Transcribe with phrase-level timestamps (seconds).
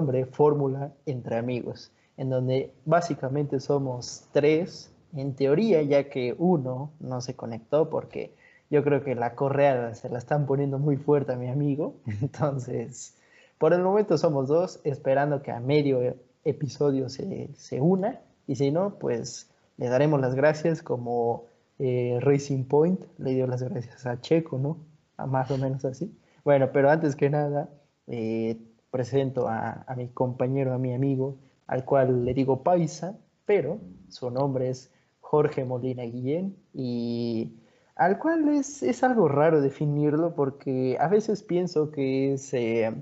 [0.00, 7.20] nombre Fórmula entre amigos, en donde básicamente somos tres, en teoría, ya que uno no
[7.20, 8.32] se conectó porque
[8.70, 13.14] yo creo que la correa se la están poniendo muy fuerte a mi amigo, entonces
[13.58, 18.70] por el momento somos dos, esperando que a medio episodio se, se una, y si
[18.70, 21.44] no, pues le daremos las gracias como
[21.78, 24.78] eh, Racing Point le dio las gracias a Checo, ¿no?
[25.18, 26.16] A más o menos así.
[26.42, 27.68] Bueno, pero antes que nada,
[28.06, 28.56] eh,
[28.90, 34.70] presento a, mi compañero, a mi amigo, al cual le digo Paisa, pero su nombre
[34.70, 37.52] es Jorge Molina Guillén y
[37.94, 42.92] al cual es, es algo raro definirlo porque a veces pienso que es eh,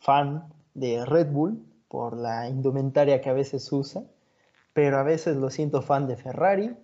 [0.00, 4.04] fan de Red Bull por la indumentaria que a veces usa,
[4.72, 6.76] pero a veces lo siento fan de Ferrari.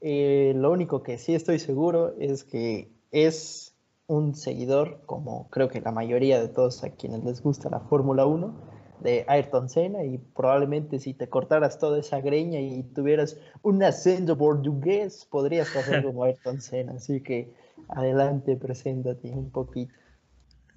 [0.00, 3.65] Eh, lo único que sí estoy seguro es que es
[4.06, 8.26] un seguidor, como creo que la mayoría de todos a quienes les gusta la Fórmula
[8.26, 13.82] 1, de Ayrton Senna y probablemente si te cortaras toda esa greña y tuvieras un
[13.82, 16.94] acento portugués, podrías hacer como Ayrton Senna.
[16.94, 17.52] Así que
[17.88, 19.92] adelante, preséntate un poquito.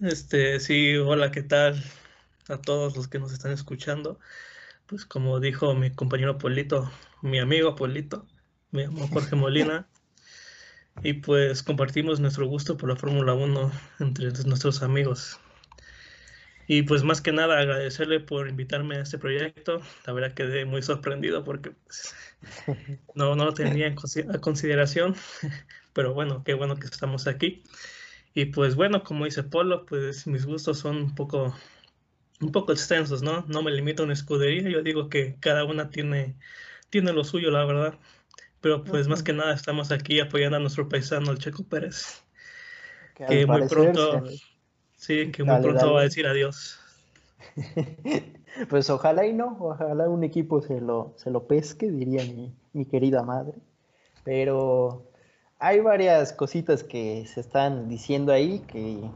[0.02, 1.82] Este, sí, hola, ¿qué tal?
[2.48, 4.20] A todos los que nos están escuchando.
[4.86, 6.90] Pues como dijo mi compañero Polito,
[7.22, 8.26] mi amigo Polito,
[8.72, 9.88] me llamo Jorge Molina.
[11.04, 15.40] Y pues compartimos nuestro gusto por la Fórmula 1 entre nuestros amigos.
[16.68, 19.82] Y pues más que nada agradecerle por invitarme a este proyecto.
[20.06, 22.14] La verdad quedé muy sorprendido porque pues,
[23.16, 23.96] no, no lo tenía en
[24.40, 25.16] consideración.
[25.94, 27.64] Pero bueno, qué bueno que estamos aquí.
[28.36, 31.56] Y pues bueno, como dice Polo, pues mis gustos son un poco,
[32.40, 33.46] un poco extensos, ¿no?
[33.48, 34.70] No me limito a una escudería.
[34.70, 36.36] Yo digo que cada una tiene,
[36.92, 38.00] tiene lo suyo, la verdad.
[38.62, 42.24] Pero pues más que nada estamos aquí apoyando a nuestro paisano, el Checo Pérez.
[43.16, 44.24] Que, muy pronto,
[44.96, 46.80] sí, que muy pronto va a decir adiós.
[48.70, 52.24] pues ojalá y no, ojalá un equipo se lo, se lo pesque, diría
[52.74, 53.58] mi, querida madre.
[54.24, 55.10] Pero
[55.58, 59.10] hay varias cositas que se están diciendo ahí que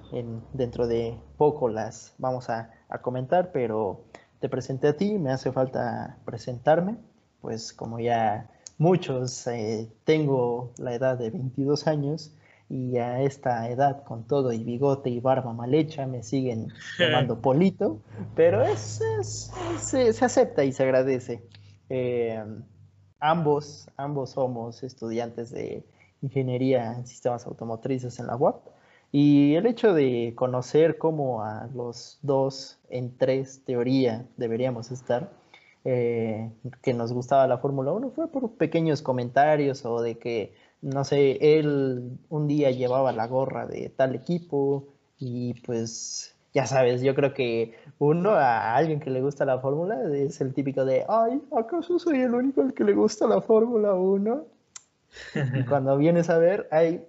[0.54, 4.06] dentro de poco las vamos a, a, comentar, pero
[4.40, 6.98] te presenté a ti, me hace falta presentarme,
[7.42, 12.34] pues como ya muchos, eh, tengo la edad de 22 años
[12.70, 16.70] y a esta edad con todo y bigote y barba mal hecha me siguen
[17.00, 18.00] llamando Polito,
[18.36, 19.02] pero es,
[19.80, 21.44] se, acepta y se agradece.
[21.90, 22.44] Eh,
[23.20, 25.86] ambos, ambos somos estudiantes de
[26.22, 28.68] ingeniería en sistemas automotrices en la UAP
[29.12, 35.32] y el hecho de conocer cómo a los dos en tres teoría deberíamos estar,
[35.86, 36.52] eh,
[36.82, 41.58] que nos gustaba la Fórmula 1 fue por pequeños comentarios o de que, no sé,
[41.60, 47.34] él un día llevaba la gorra de tal equipo y pues ya sabes, yo creo
[47.34, 51.98] que uno a alguien que le gusta la Fórmula es el típico de, ay, ¿acaso
[52.00, 54.46] soy el único al que le gusta la Fórmula 1?
[55.56, 57.06] Y cuando vienes a ver, hay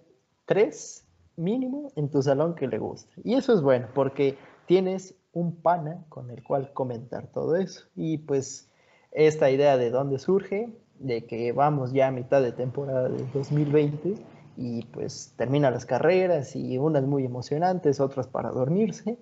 [0.46, 3.12] tres mínimo en tu salón que le gusta.
[3.22, 4.36] Y eso es bueno, porque
[4.66, 7.84] tienes un pana con el cual comentar todo eso.
[7.94, 8.70] Y pues
[9.10, 14.14] esta idea de dónde surge, de que vamos ya a mitad de temporada del 2020
[14.56, 19.18] y pues termina las carreras y unas muy emocionantes, otras para dormirse,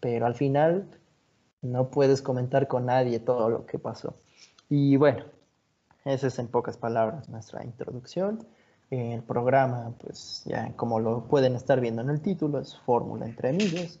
[0.00, 0.86] pero al final
[1.62, 4.14] no puedes comentar con nadie todo lo que pasó.
[4.68, 5.24] Y bueno,
[6.04, 8.46] esa es en pocas palabras nuestra introducción.
[8.90, 13.48] El programa, pues ya como lo pueden estar viendo en el título, es Fórmula entre
[13.48, 13.98] amigos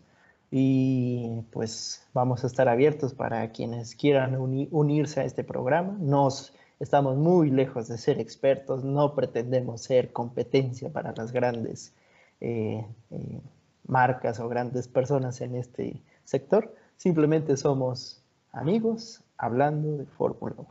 [0.56, 5.96] y pues vamos a estar abiertos para quienes quieran unirse a este programa.
[5.98, 11.92] Nos estamos muy lejos de ser expertos, no pretendemos ser competencia para las grandes
[12.40, 13.40] eh, eh,
[13.88, 16.72] marcas o grandes personas en este sector.
[16.98, 20.68] Simplemente somos amigos hablando de Fórmula 1.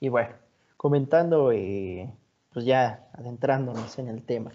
[0.00, 0.34] Y bueno,
[0.76, 2.12] comentando, eh,
[2.52, 4.50] pues ya adentrándonos en el tema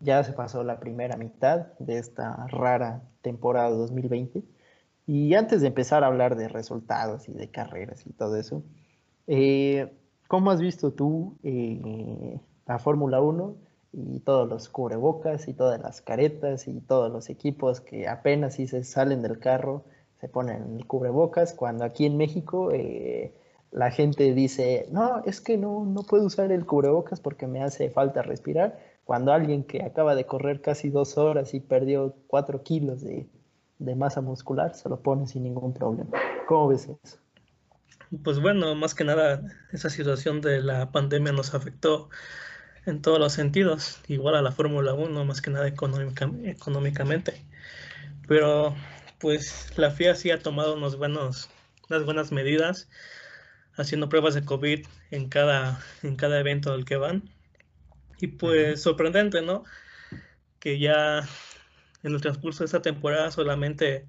[0.00, 4.44] ya se pasó la primera mitad de esta rara temporada 2020.
[5.06, 8.62] Y antes de empezar a hablar de resultados y de carreras y todo eso,
[9.26, 9.92] eh,
[10.28, 13.56] ¿cómo has visto tú eh, la Fórmula 1
[13.92, 18.66] y todos los cubrebocas y todas las caretas y todos los equipos que apenas si
[18.66, 19.84] se salen del carro
[20.20, 23.34] se ponen el cubrebocas cuando aquí en México eh,
[23.70, 27.90] la gente dice, no, es que no, no puedo usar el cubrebocas porque me hace
[27.90, 33.02] falta respirar cuando alguien que acaba de correr casi dos horas y perdió cuatro kilos
[33.02, 33.28] de,
[33.96, 36.10] masa muscular se lo pone sin ningún problema.
[36.48, 37.18] ¿Cómo ves eso?
[38.22, 39.42] Pues bueno, más que nada,
[39.72, 42.08] esa situación de la pandemia nos afectó
[42.86, 47.44] en todos los sentidos, igual a la Fórmula 1, más que nada económicamente.
[48.26, 48.74] Pero
[49.18, 51.50] pues la FIA sí ha tomado unos buenos,
[51.90, 52.88] unas buenas medidas,
[53.76, 57.33] haciendo pruebas de COVID en cada, en cada evento al que van.
[58.20, 59.64] Y pues sorprendente, ¿no?
[60.58, 61.20] Que ya
[62.02, 64.08] en el transcurso de esta temporada solamente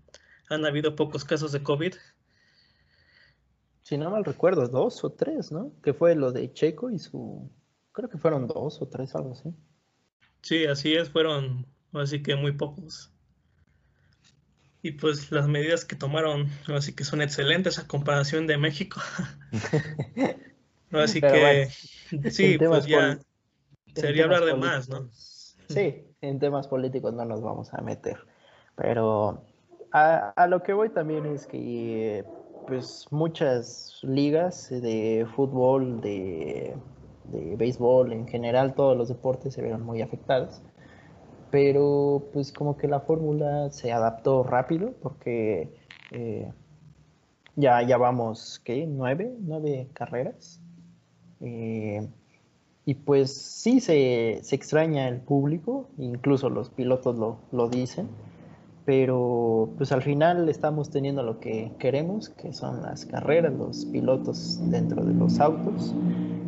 [0.49, 1.95] han habido pocos casos de COVID.
[3.83, 5.73] Si no mal recuerdo, dos o tres, ¿no?
[5.83, 7.51] Que fue lo de Checo y su...
[7.91, 9.53] Creo que fueron dos o tres, algo así.
[10.41, 13.11] Sí, así es, fueron así que muy pocos.
[14.81, 19.01] Y pues las medidas que tomaron, así que son excelentes a comparación de México.
[20.91, 21.69] así que
[22.29, 23.19] sí, pues ya
[23.95, 25.09] sería hablar de más, ¿no?
[25.11, 28.17] Sí, en temas políticos no nos vamos a meter.
[28.75, 29.43] Pero
[29.91, 32.23] a, lo que voy también es que
[32.67, 36.75] pues muchas ligas de fútbol, de,
[37.25, 40.61] de béisbol en general, todos los deportes se vieron muy afectados
[41.55, 45.69] pero pues como que la fórmula se adaptó rápido porque
[46.11, 46.51] eh,
[47.55, 48.85] ya, ya vamos, ¿qué?
[48.85, 49.33] ¿Nueve?
[49.39, 50.59] ¿Nueve carreras?
[51.39, 52.05] Eh,
[52.85, 58.07] y pues sí se, extraña el público, incluso los pilotos lo, lo, dicen,
[58.85, 64.59] pero pues al final estamos teniendo lo que queremos, que son las carreras, los pilotos
[64.69, 65.95] dentro de los autos,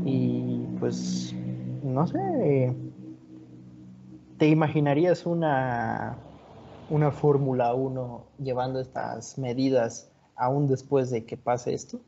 [0.05, 1.33] y pues
[1.83, 2.75] no sé,
[4.37, 6.15] ¿Te imaginarías una,
[6.91, 11.99] una Fórmula 1 llevando estas medidas aún después de que pase esto?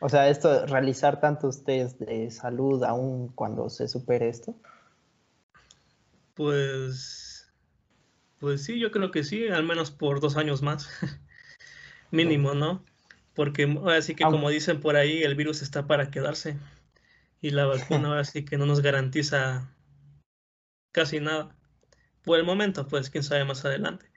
[0.00, 4.54] O sea, esto, realizar tantos test de salud aún cuando se supere esto.
[6.34, 7.50] Pues,
[8.38, 10.88] pues sí, yo creo que sí, al menos por dos años más,
[12.10, 12.84] mínimo, ¿no?
[13.34, 16.58] Porque así que como dicen por ahí, el virus está para quedarse
[17.40, 19.70] y la vacuna ahora sí que no nos garantiza
[20.92, 21.54] casi nada.
[22.22, 24.10] Por el momento, pues quién sabe más adelante.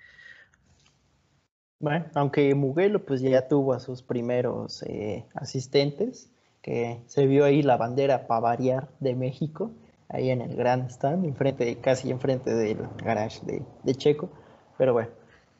[1.79, 6.29] Bueno, aunque Muguelo pues ya tuvo a sus primeros eh, asistentes,
[6.61, 9.71] que se vio ahí la bandera para variar de México,
[10.09, 14.29] ahí en el Grand Stand, enfrente, casi enfrente del garage de, Checo.
[14.77, 15.09] Pero bueno,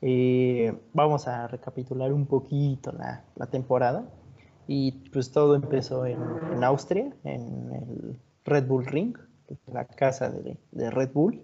[0.02, 4.04] eh, vamos a recapitular un poquito la, temporada.
[4.68, 6.20] Y pues todo empezó en,
[6.54, 9.18] en Austria, en el Red Bull Ring,
[9.72, 10.58] la casa de,
[10.92, 11.42] Red Bull.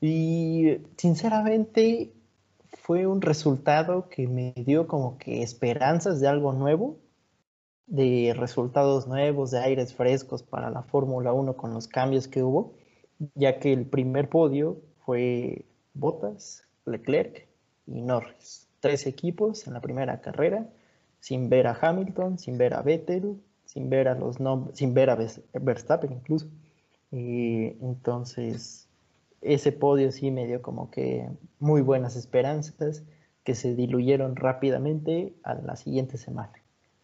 [0.00, 2.12] Y sinceramente
[2.80, 6.98] fue un resultado que me dio como que esperanzas de algo nuevo,
[7.86, 12.74] de resultados nuevos, de aires frescos para la Fórmula 1 con los cambios que hubo,
[13.34, 17.46] ya que el primer podio fue Bottas, Leclerc
[17.86, 18.68] y Norris.
[18.80, 20.68] Tres equipos en la primera carrera,
[21.20, 24.36] sin ver a Hamilton, sin ver a Vettel, sin ver a los
[24.74, 25.18] sin ver a
[25.54, 26.46] Verstappen incluso.
[27.10, 28.83] Y entonces
[29.44, 33.04] ese podio sí me dio como que muy buenas esperanzas
[33.44, 36.52] que se diluyeron rápidamente a la siguiente semana.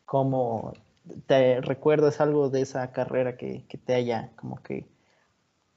[0.07, 0.73] ¿Cómo
[1.27, 4.87] te recuerdas algo de esa carrera que, te haya como que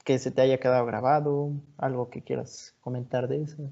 [0.04, 3.70] que se te haya quedado grabado, algo que quieras comentar de eso?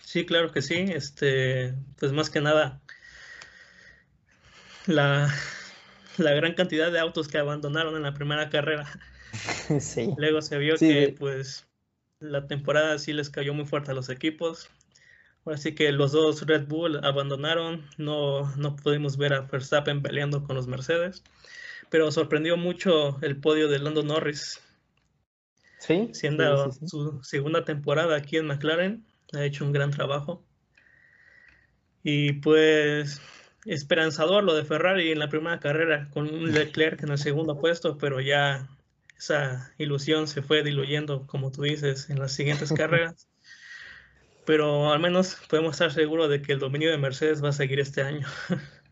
[0.00, 0.76] Sí, claro que sí.
[0.76, 2.80] Este, pues más que nada,
[4.86, 5.28] la,
[6.16, 8.86] la gran cantidad de autos que abandonaron en la primera carrera
[10.16, 11.66] Luego se vio que pues
[12.20, 14.68] la temporada sí les cayó muy fuerte a los equipos.
[15.46, 20.56] Así que los dos Red Bull abandonaron, no, no pudimos ver a Verstappen peleando con
[20.56, 21.22] los Mercedes,
[21.90, 24.60] pero sorprendió mucho el podio de Lando Norris.
[25.80, 26.08] Sí.
[26.12, 30.42] Siendo su segunda temporada aquí en McLaren, ha hecho un gran trabajo.
[32.02, 33.20] Y pues
[33.66, 37.98] esperanzador lo de Ferrari en la primera carrera con un Leclerc en el segundo puesto,
[37.98, 38.68] pero ya
[39.24, 43.28] esa ilusión se fue diluyendo, como tú dices, en las siguientes carreras.
[44.44, 47.80] Pero al menos podemos estar seguros de que el dominio de Mercedes va a seguir
[47.80, 48.26] este año.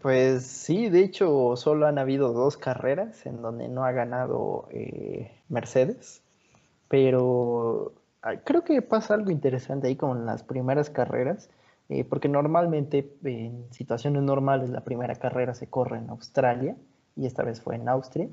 [0.00, 5.32] Pues sí, de hecho solo han habido dos carreras en donde no ha ganado eh,
[5.48, 6.22] Mercedes,
[6.88, 7.94] pero
[8.44, 11.48] creo que pasa algo interesante ahí con las primeras carreras,
[11.88, 16.76] eh, porque normalmente en situaciones normales la primera carrera se corre en Australia
[17.16, 18.28] y esta vez fue en Austria.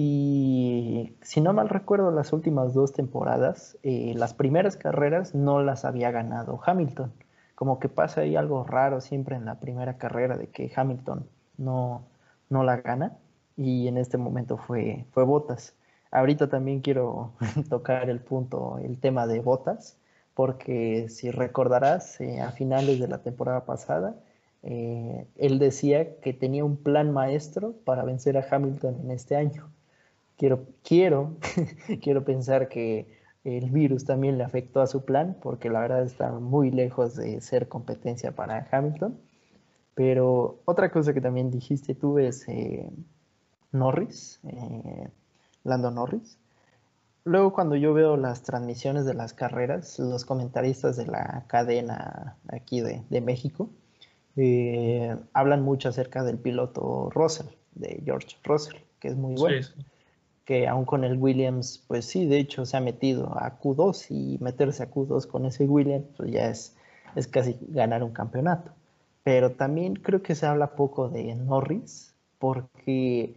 [0.00, 5.84] Y si no mal recuerdo, las últimas dos temporadas, eh, las primeras carreras no las
[5.84, 7.12] había ganado Hamilton.
[7.56, 11.26] Como que pasa ahí algo raro siempre en la primera carrera de que Hamilton
[11.56, 12.04] no,
[12.48, 13.18] no la gana.
[13.56, 15.74] Y en este momento fue, fue Botas.
[16.12, 17.32] Ahorita también quiero
[17.68, 19.98] tocar el punto, el tema de Botas,
[20.34, 24.14] porque si recordarás, eh, a finales de la temporada pasada,
[24.62, 29.72] eh, él decía que tenía un plan maestro para vencer a Hamilton en este año
[30.38, 31.36] quiero, quiero,
[32.00, 36.32] quiero pensar que el virus también le afectó a su plan, porque la verdad está
[36.32, 39.18] muy lejos de ser competencia para Hamilton.
[39.94, 42.90] Pero otra cosa que también dijiste tú es eh,
[43.72, 45.08] Norris, eh,
[45.64, 46.38] Lando Norris.
[47.24, 52.80] Luego cuando yo veo las transmisiones de las carreras, los comentaristas de la cadena aquí
[52.80, 53.68] de, México
[54.36, 59.60] eh, hablan mucho acerca del piloto Russell, de George Russell, que es muy bueno
[60.48, 64.38] que aún con el Williams, pues sí, de hecho se ha metido a Q2 y
[64.40, 66.74] meterse a Q2 con ese Williams, pues ya es,
[67.16, 68.72] es casi ganar un campeonato.
[69.22, 73.36] Pero también creo que se habla poco de Norris, porque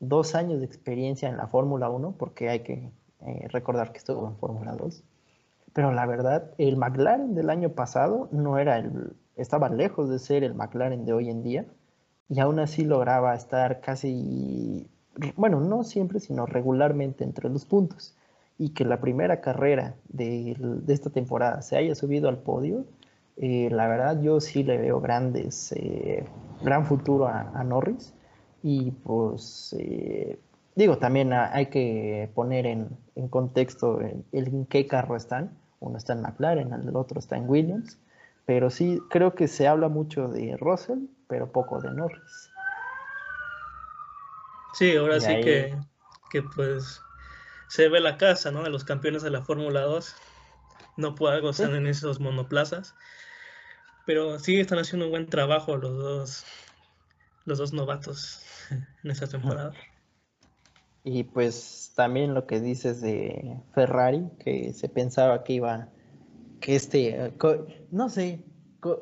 [0.00, 4.26] dos años de experiencia en la Fórmula 1, porque hay que eh, recordar que estuvo
[4.26, 5.04] en Fórmula 2.
[5.74, 10.42] Pero la verdad, el McLaren del año pasado no era el, estaba lejos de ser
[10.42, 11.66] el McLaren de hoy en día,
[12.30, 14.88] y aún así lograba estar casi
[15.36, 18.14] bueno, no siempre, sino regularmente entre los puntos.
[18.58, 20.56] Y que la primera carrera de,
[20.88, 22.84] esta temporada se haya subido al podio,
[23.36, 26.24] eh, la verdad yo sí le veo grandes, eh,
[26.62, 28.14] gran futuro a, Norris.
[28.62, 30.38] Y pues, eh,
[30.74, 32.88] digo, también hay que poner en,
[33.28, 35.50] contexto en qué carro están.
[35.80, 37.98] Uno está en McLaren, el otro está en Williams.
[38.46, 42.50] Pero sí, creo que se habla mucho de Russell, pero poco de Norris.
[44.76, 45.74] Sí, ahora sí que,
[46.30, 47.00] que, pues
[47.66, 48.62] se ve la casa, ¿no?
[48.62, 50.14] De los campeones de la Fórmula 2.
[50.98, 52.94] No puedo gozar en esos monoplazas.
[54.04, 56.44] Pero sí están haciendo un buen trabajo los dos,
[57.46, 58.42] los dos novatos
[59.02, 59.72] en esta temporada.
[61.04, 65.88] Y pues también lo que dices de Ferrari, que se pensaba que iba,
[66.60, 67.32] que este,
[67.90, 68.44] no sé,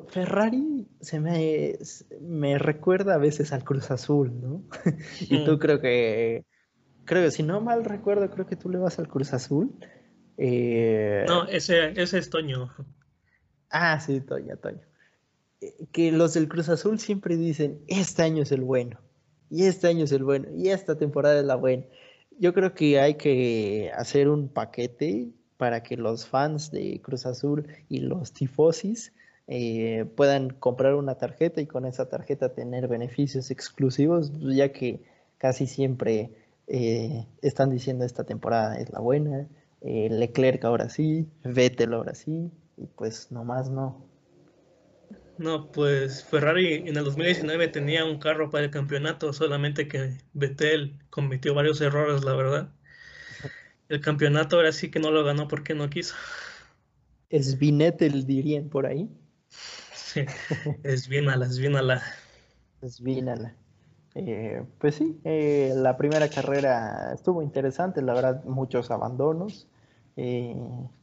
[0.07, 1.77] Ferrari se me,
[2.21, 4.63] me recuerda a veces al Cruz Azul, ¿no?
[5.21, 6.45] y tú creo que,
[7.05, 9.73] creo que si no mal recuerdo, creo que tú le vas al Cruz Azul.
[10.37, 12.71] Eh, no, ese, ese es Toño.
[13.69, 14.81] Ah, sí, Toño, Toño.
[15.61, 18.99] Eh, que los del Cruz Azul siempre dicen, este año es el bueno,
[19.49, 21.85] y este año es el bueno, y esta temporada es la buena.
[22.37, 27.67] Yo creo que hay que hacer un paquete para que los fans de Cruz Azul
[27.87, 29.13] y los tifosis
[29.47, 35.01] eh, puedan comprar una tarjeta y con esa tarjeta tener beneficios exclusivos, ya que
[35.37, 36.31] casi siempre
[36.67, 39.47] eh, están diciendo esta temporada es la buena,
[39.81, 44.03] eh, Leclerc ahora sí, Vettel ahora sí, y pues nomás no.
[45.37, 50.97] No, pues Ferrari en el 2019 tenía un carro para el campeonato, solamente que Vettel
[51.09, 52.69] cometió varios errores, la verdad.
[53.89, 56.15] El campeonato ahora sí que no lo ganó porque no quiso.
[57.29, 59.09] Es Vinettel, dirían por ahí.
[60.83, 62.01] Es bien mala, es bien mala.
[62.81, 63.29] Es bien
[64.15, 69.67] eh, pues sí, eh, la primera carrera estuvo interesante, la verdad, muchos abandonos.
[70.15, 70.55] Eh,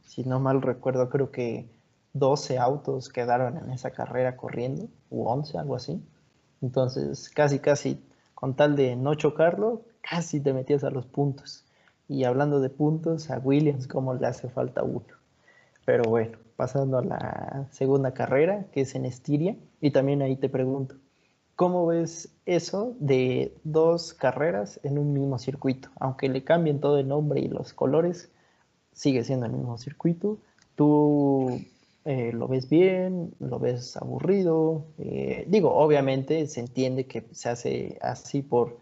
[0.07, 1.69] si no mal recuerdo, creo que
[2.13, 6.01] 12 autos quedaron en esa carrera corriendo, u 11, algo así.
[6.61, 11.65] Entonces, casi, casi, con tal de no chocarlo, casi te metías a los puntos.
[12.07, 15.05] Y hablando de puntos, a Williams, ¿cómo le hace falta uno?
[15.85, 20.49] Pero bueno, pasando a la segunda carrera, que es en Estiria, y también ahí te
[20.49, 20.95] pregunto,
[21.55, 25.89] ¿cómo ves eso de dos carreras en un mismo circuito?
[25.99, 28.31] Aunque le cambien todo el nombre y los colores,
[28.93, 30.37] sigue siendo el mismo circuito.
[30.75, 31.59] ¿Tú
[32.05, 33.33] eh, lo ves bien?
[33.39, 34.85] ¿Lo ves aburrido?
[34.97, 38.79] Eh, digo, obviamente se entiende que se hace así por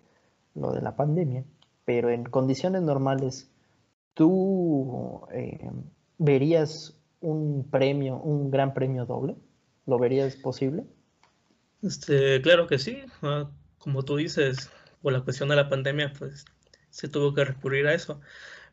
[0.56, 1.46] lo de la pandemia,
[1.86, 3.50] pero en condiciones normales,
[4.14, 5.70] ¿tú eh,
[6.18, 9.36] verías un premio, un gran premio doble?
[9.86, 10.86] ¿Lo verías posible?
[11.82, 13.00] Este, claro que sí.
[13.22, 14.70] Ah, como tú dices,
[15.02, 16.46] por la cuestión de la pandemia, pues
[16.90, 18.20] se tuvo que recurrir a eso.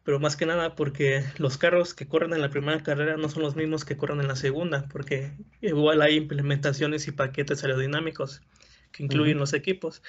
[0.04, 3.42] Pero más que nada porque los carros que corren en la primera carrera no son
[3.42, 8.40] los mismos que corren en la segunda, porque igual hay implementaciones y paquetes aerodinámicos
[8.90, 10.02] que incluyen los equipos.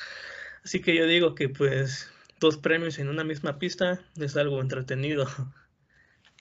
[0.64, 5.28] Así que yo digo que pues dos premios en una misma pista es algo entretenido.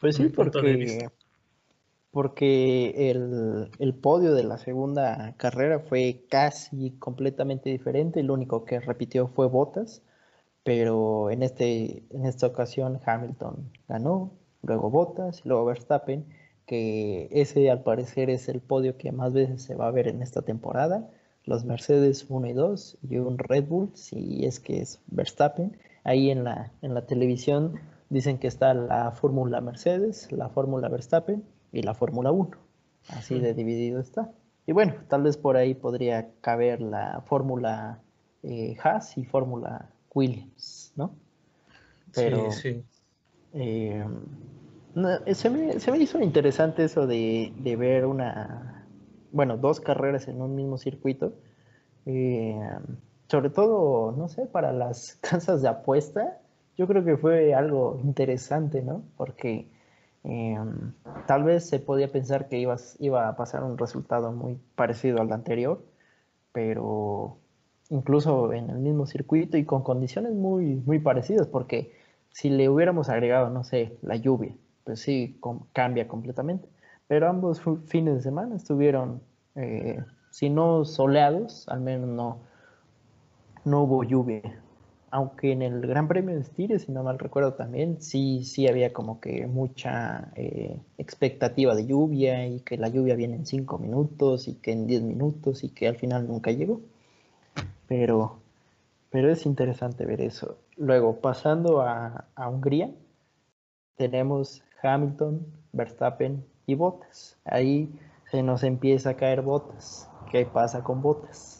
[0.00, 1.08] Pues sí, porque
[2.10, 8.22] porque el, podio de la segunda carrera fue casi completamente diferente.
[8.22, 10.02] Lo único que repitió fue Bottas,
[10.64, 16.26] pero en, este, en esta ocasión Hamilton ganó, luego Bottas luego Verstappen,
[16.66, 20.22] que ese al parecer es el podio que más veces se va a ver en
[20.22, 21.10] esta temporada.
[21.44, 25.78] Los Mercedes 1 y 2 y un Red Bull, si es que es Verstappen.
[26.04, 31.44] Ahí en la, en la televisión dicen que está la Fórmula Mercedes, la Fórmula Verstappen
[31.72, 32.50] y la Fórmula 1.
[33.10, 34.30] Así de dividido está.
[34.66, 38.00] Y bueno, tal vez por ahí podría caber la Fórmula
[38.42, 41.14] eh, Haas y Fórmula Williams, ¿no?
[42.14, 42.84] Pero, sí, sí.
[43.54, 44.04] Eh,
[45.32, 48.86] se, me, se, me, hizo interesante eso de, de, ver una,
[49.32, 51.32] bueno, dos carreras en un mismo circuito.
[52.06, 52.60] Eh,
[53.28, 56.38] sobre todo, no sé, para las casas de apuesta,
[56.76, 59.02] yo creo que fue algo interesante, ¿no?
[59.16, 59.68] Porque
[60.24, 60.92] em,
[61.26, 65.82] tal vez se podía pensar que iba a pasar un resultado muy parecido al anterior,
[66.52, 67.38] pero
[67.90, 71.92] incluso en el mismo circuito y con condiciones muy, muy parecidas, porque
[72.30, 75.40] si le hubiéramos agregado, no sé, la lluvia, pues sí,
[75.72, 76.68] cambia completamente.
[77.06, 79.22] Pero ambos fines de semana estuvieron,
[79.54, 82.38] eh, si no soleados, al menos no,
[83.64, 84.62] no hubo lluvia.
[85.10, 88.92] Aunque en el Gran Premio de Estiria, si no mal recuerdo también, sí, sí había
[88.92, 94.48] como que mucha eh, expectativa de lluvia y que la lluvia viene en cinco minutos
[94.48, 96.80] y que en diez minutos y que al final nunca llegó.
[97.86, 98.38] Pero,
[99.10, 100.58] pero es interesante ver eso.
[100.76, 102.90] Luego, pasando a, a Hungría,
[103.96, 107.36] tenemos Hamilton, Verstappen y Bottas.
[107.44, 107.90] Ahí
[108.30, 110.08] se nos empieza a caer Bottas.
[110.30, 111.57] ¿Qué pasa con Bottas?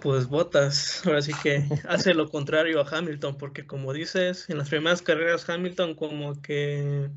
[0.00, 4.68] Pues Bottas, ahora sí que hace lo contrario a Hamilton, porque como dices, en las
[4.68, 7.10] primeras carreras Hamilton como que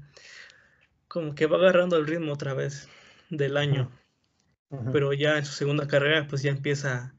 [1.08, 2.88] como que va agarrando el ritmo otra vez
[3.30, 3.92] del año.
[4.94, 7.14] Pero ya en su segunda carrera pues ya empieza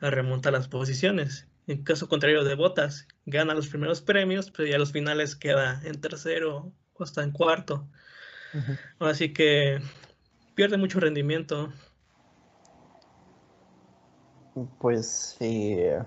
[0.00, 1.46] a remontar las posiciones.
[1.68, 5.80] En caso contrario de Bottas, gana los primeros premios, pero ya a los finales queda
[5.84, 7.88] en tercero o hasta en cuarto.
[8.98, 9.80] Así que
[10.54, 11.72] pierde mucho rendimiento.
[14.78, 15.98] Pues, eh,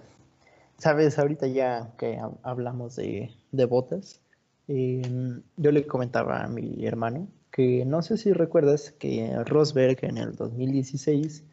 [0.78, 4.22] sabes, ahorita ya que hablamos de, de botas,
[4.68, 10.18] em, yo le comentaba a mi hermano que no sé si recuerdas que Rosberg en
[10.18, 11.44] el 2016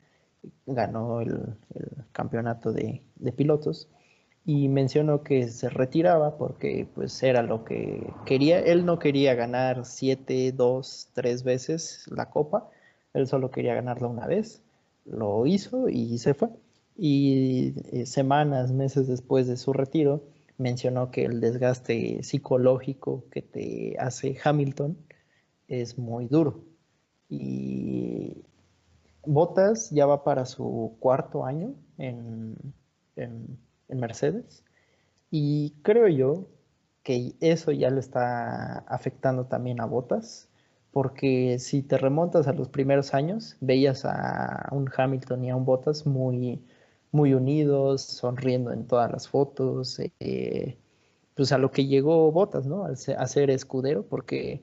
[0.66, 1.56] ganó el,
[2.12, 3.88] campeonato de, de, pilotos
[4.46, 8.60] y mencionó que se retiraba porque pues era lo que quería.
[8.60, 12.70] Él no quería ganar siete, dos, tres veces la copa,
[13.12, 14.62] él solo quería ganarla una vez.
[15.04, 16.48] Lo hizo y se fue.
[16.96, 20.24] Y eh, semanas, meses después de su retiro,
[20.58, 24.96] mencionó que el desgaste psicológico que te hace Hamilton
[25.68, 26.64] es muy duro.
[27.28, 28.44] Y
[29.24, 32.56] Bottas ya va para su cuarto año en,
[33.16, 34.64] en en Mercedes.
[35.30, 36.48] Y creo yo
[37.02, 40.48] que eso ya le está afectando también a Botas,
[40.92, 45.64] porque si te remontas a los primeros años, veías a un Hamilton y a un
[45.64, 46.64] Botas muy,
[47.12, 50.76] muy unidos, sonriendo en todas las fotos, eh,
[51.34, 52.86] pues a lo que llegó Botas, ¿no?
[52.86, 54.62] A ser escudero, porque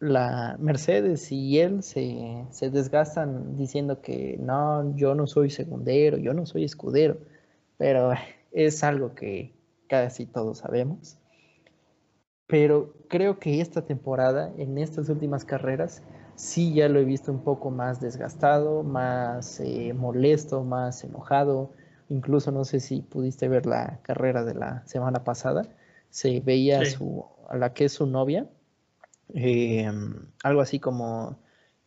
[0.00, 6.34] la Mercedes y él se, se desgastan diciendo que no, yo no soy segundero, yo
[6.34, 7.18] no soy escudero,
[7.78, 8.12] pero
[8.52, 9.52] es algo que
[9.88, 11.18] casi todos sabemos.
[12.46, 16.02] Pero creo que esta temporada, en estas últimas carreras,
[16.34, 21.72] sí ya lo he visto un poco más desgastado, más eh, molesto, más enojado.
[22.08, 25.62] Incluso no sé si pudiste ver la carrera de la semana pasada.
[26.10, 26.80] Se veía
[27.48, 28.48] a, la que es su novia,
[29.34, 29.90] eh,
[30.42, 31.38] algo así como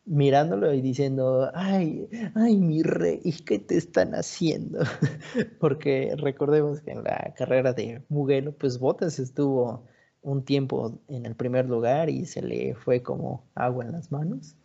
[0.07, 4.79] mirándolo y diciendo, ay, ay, mi rey, ¿qué te están haciendo?
[5.59, 9.83] Porque recordemos que en la carrera de Mugello, pues Bottas estuvo
[10.27, 14.55] un tiempo en el primer lugar y se le fue como agua en las manos.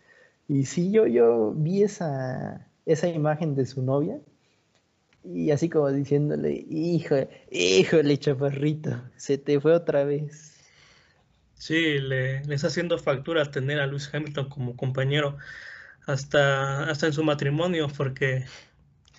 [0.49, 4.19] Y sí, yo, yo vi esa, esa imagen de su novia
[5.25, 7.15] y así como diciéndole, hijo,
[7.51, 10.53] híjole, chaparrito, se te fue otra vez.
[11.55, 15.39] Sí, le, está haciendo factura tener a Luis Hamilton como compañero
[16.09, 18.47] hasta, hasta en su matrimonio, porque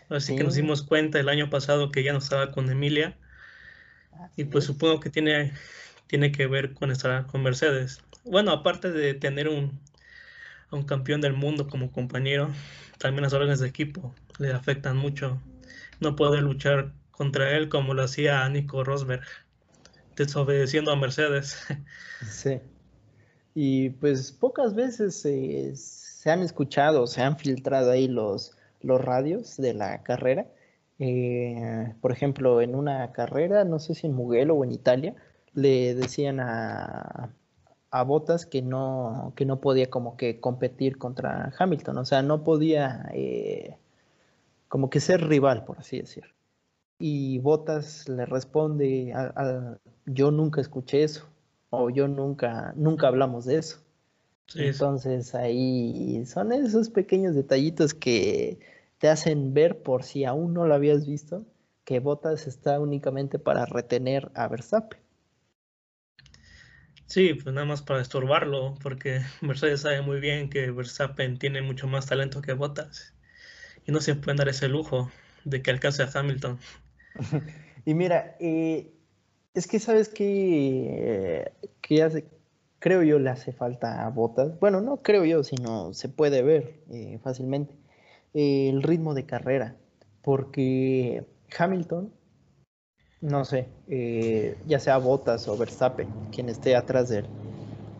[0.09, 3.17] así que nos dimos cuenta el año pasado que ya no estaba con Emilia.
[4.35, 5.53] y pues supongo que tiene,
[6.07, 8.01] tiene que ver con estar con Mercedes.
[8.23, 9.79] Bueno, aparte de tener un,
[10.71, 12.49] un campeón del mundo como compañero,
[12.97, 15.41] también las órdenes de equipo le afectan mucho.
[15.99, 19.23] No puede luchar contra él como lo hacía Nico Rosberg
[20.15, 21.57] desobedeciendo a Mercedes.
[22.29, 22.59] Sí.
[23.55, 29.73] Y pues pocas veces se han escuchado, se han filtrado ahí los, los radios de
[29.73, 30.47] la carrera.
[30.99, 35.15] Eh, por ejemplo, en una carrera, no sé si en Mugello o en Italia,
[35.53, 37.29] le decían a,
[37.93, 42.43] a Bottas que no, que no podía como que competir contra Hamilton, o sea, no
[42.43, 43.77] podía eh,
[44.67, 46.23] como que ser rival, por así decir.
[46.97, 49.13] Y Bottas le responde,
[50.07, 51.27] yo nunca escuché eso,
[51.69, 53.79] o yo nunca, nunca hablamos de eso.
[54.55, 58.59] Entonces ahí son esos pequeños detallitos que
[58.97, 61.45] te hacen ver, por si aún no lo habías visto,
[61.85, 65.02] que Bottas está únicamente para retener a Verstappen.
[67.13, 71.85] Sí, pues nada más para estorbarlo, porque Mercedes sabe muy bien que Verstappen tiene mucho
[71.85, 73.13] más talento que Bottas
[73.85, 75.11] y no se pueden dar ese lujo
[75.45, 76.57] de que alcance a Hamilton.
[77.85, 78.95] y mira, eh,
[79.53, 82.25] es que sabes que, que hace,
[82.79, 84.59] creo yo le hace falta a Bottas.
[84.59, 87.75] Bueno, no creo yo, sino se puede ver eh, fácilmente
[88.33, 89.77] el ritmo de carrera,
[90.23, 92.11] porque Hamilton,
[93.23, 97.25] no sé, eh, ya sea Bottas o Verstappen, quien esté atrás de él,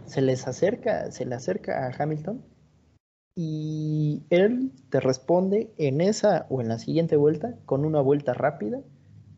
[0.06, 2.44] se les acerca, se le acerca a Hamilton
[3.34, 8.82] y él te responde en esa o en la siguiente vuelta con una vuelta rápida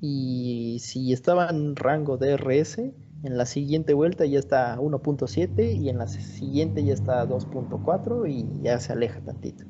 [0.01, 2.79] y si estaba en rango de RS,
[3.23, 8.63] en la siguiente vuelta ya está 1.7 y en la siguiente ya está 2.4 y
[8.63, 9.65] ya se aleja tantito.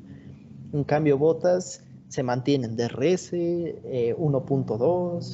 [0.72, 4.14] En cambio, botas se mantienen DRS, 1.2, eh,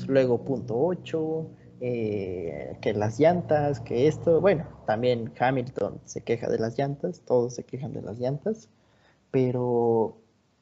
[0.08, 1.46] luego 0.8,
[1.80, 7.54] eh, que las llantas, que esto, bueno, también Hamilton se queja de las llantas, todos
[7.54, 8.68] se quejan de las llantas,
[9.30, 10.16] pero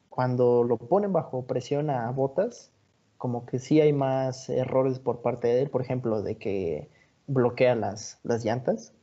[0.09, 2.71] cuando lo ponen bajo presión a botas,
[3.19, 6.89] como que sí hay más errores por parte de él, por ejemplo, de que
[7.27, 8.95] bloquea las, las llantas.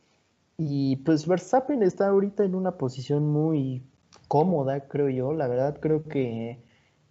[0.58, 3.84] Y pues Verstappen está ahorita en una posición muy
[4.28, 5.34] cómoda, creo yo.
[5.34, 6.60] La verdad, creo que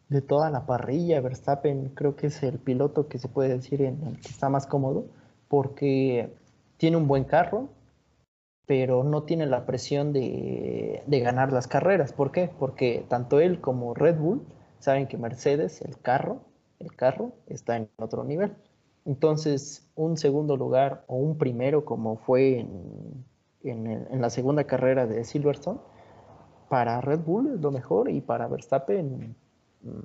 [0.09, 4.03] de toda la parrilla, Verstappen creo que es el piloto que se puede decir en
[4.05, 5.07] el que está más cómodo,
[5.49, 6.33] porque
[6.77, 7.69] tiene un buen carro,
[8.67, 12.13] pero no tiene la presión de, ganar las carreras.
[12.13, 12.51] ¿Por qué?
[12.59, 14.43] Porque tanto él como Red Bull
[14.79, 16.41] saben que Mercedes, el carro,
[16.79, 18.55] el carro está en otro nivel.
[19.05, 23.25] Entonces, un segundo lugar o un primero, como fue en,
[23.63, 25.79] en, la segunda carrera de Silverstone,
[26.69, 29.37] para Red Bull es lo mejor y para Verstappen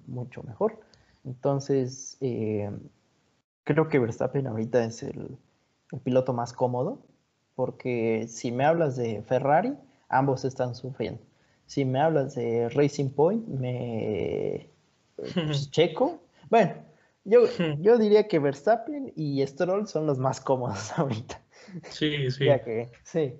[0.07, 0.79] mucho mejor.
[1.25, 2.71] Entonces, eh,
[3.63, 5.37] creo que Verstappen ahorita es el,
[5.91, 7.01] el, piloto más cómodo,
[7.55, 9.75] porque si me hablas de Ferrari,
[10.09, 11.21] ambos están sufriendo.
[11.65, 14.69] Si me hablas de Racing Point, me
[15.15, 16.19] pues, Checo
[16.51, 16.73] bueno,
[17.23, 17.45] yo,
[17.79, 21.41] yo diría que Verstappen y Stroll son los más cómodos ahorita.
[21.89, 22.45] Sí, sí.
[22.45, 23.39] Ya que, sí,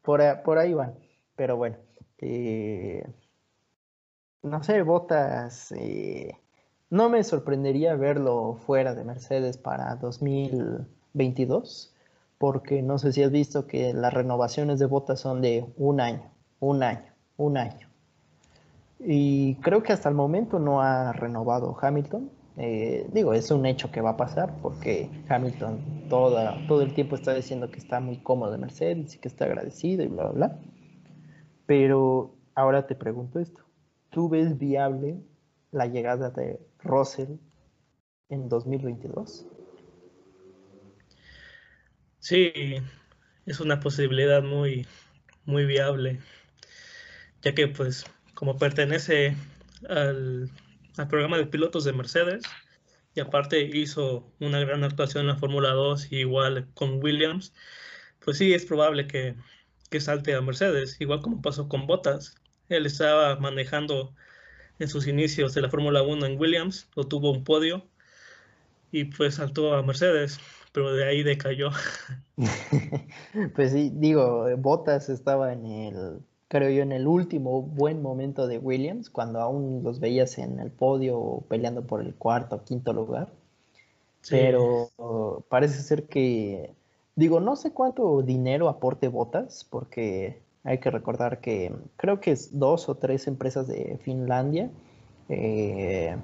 [0.00, 0.94] por, por ahí van.
[1.36, 1.76] Pero bueno,
[2.18, 3.04] eh,
[4.42, 6.36] no sé, Botas, eh,
[6.90, 11.94] no me sorprendería verlo fuera de Mercedes para 2022,
[12.38, 16.30] porque no sé si has visto que las renovaciones de Botas son de un año,
[16.60, 17.88] un año, un año.
[18.98, 22.30] Y creo que hasta el momento no ha renovado Hamilton.
[22.56, 27.32] Eh, digo, es un hecho que va a pasar porque Hamilton todo el tiempo está
[27.32, 30.58] diciendo que está muy cómodo de Mercedes y que está agradecido y bla, bla, bla.
[31.66, 33.61] Pero ahora te pregunto esto.
[34.12, 35.22] ¿Tú ves viable
[35.70, 37.38] la llegada de Russell
[38.28, 39.46] en 2022?
[42.18, 42.52] Sí,
[43.46, 44.86] es una posibilidad muy,
[45.46, 46.20] muy viable,
[47.40, 49.34] ya que pues como pertenece
[49.88, 50.50] al,
[51.08, 52.42] programa de pilotos de Mercedes
[53.14, 57.54] y aparte hizo una gran actuación en la Fórmula 2 igual con Williams,
[58.22, 59.36] pues sí es probable que,
[59.88, 62.34] que salte a Mercedes, igual como pasó con Bottas.
[62.68, 64.14] Él estaba manejando
[64.78, 67.84] en sus inicios de la Fórmula 1 en Williams, lo tuvo un podio
[68.90, 70.38] y pues saltó a Mercedes,
[70.72, 71.70] pero de ahí decayó.
[73.54, 76.20] pues sí, digo, Bottas estaba en el
[76.52, 80.70] creo yo, en el último buen momento de Williams, cuando aún los veías en el
[80.70, 83.32] podio peleando por el cuarto o quinto lugar.
[84.28, 84.90] Pero
[85.48, 86.74] parece ser que,
[87.16, 92.58] digo, no sé cuánto dinero aporte Botas, porque hay que recordar que creo que es
[92.58, 94.70] dos o tres empresas de Finlandia
[95.28, 96.16] eh,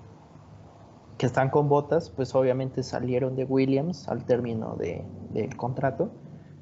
[1.16, 6.11] que están con Botas, pues obviamente salieron de Williams al término de, del contrato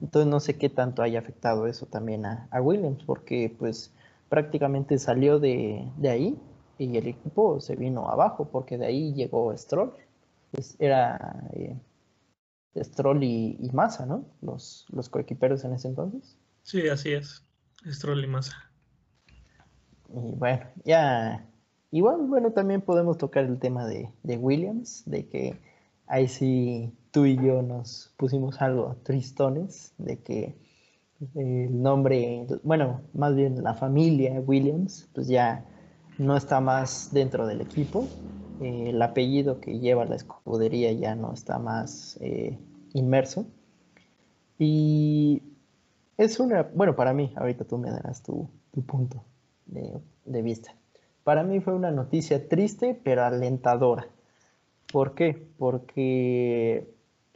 [0.00, 3.92] entonces no sé qué tanto haya afectado eso también a, Williams, porque pues
[4.28, 6.38] prácticamente salió de, ahí
[6.78, 9.92] y el equipo se vino abajo, porque de ahí llegó Stroll.
[10.50, 11.76] Pues era eh,
[12.82, 14.24] Stroll y, y, Massa, ¿no?
[14.42, 16.36] Los, los coequiperos en ese entonces.
[16.62, 17.45] Sí, así es.
[17.86, 18.56] Y Massa.
[20.08, 21.46] Y bueno, ya.
[21.92, 25.60] Igual, bueno, también podemos tocar el tema de, de Williams, de que
[26.08, 30.56] ahí sí tú y yo nos pusimos algo tristones de que
[31.36, 35.64] el nombre, bueno, más bien la familia Williams, pues ya
[36.18, 38.08] no está más dentro del equipo.
[38.60, 42.58] Eh, el apellido que lleva la escudería ya no está más eh,
[42.94, 43.46] inmerso.
[44.58, 45.42] Y
[46.18, 48.48] es una, bueno, para mí, ahorita tú me darás tu,
[48.86, 49.24] punto
[49.66, 50.74] de, de vista.
[51.24, 54.08] Para mí fue una noticia triste, pero alentadora.
[54.92, 55.48] ¿Por qué?
[55.58, 56.88] Porque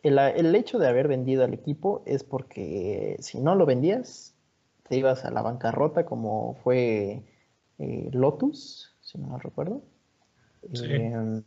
[0.03, 4.35] el, hecho de haber vendido al equipo es porque si no lo vendías,
[4.89, 7.23] te ibas a la bancarrota como fue
[7.79, 9.83] eh, Lotus, si no me recuerdo.
[10.73, 11.43] Em,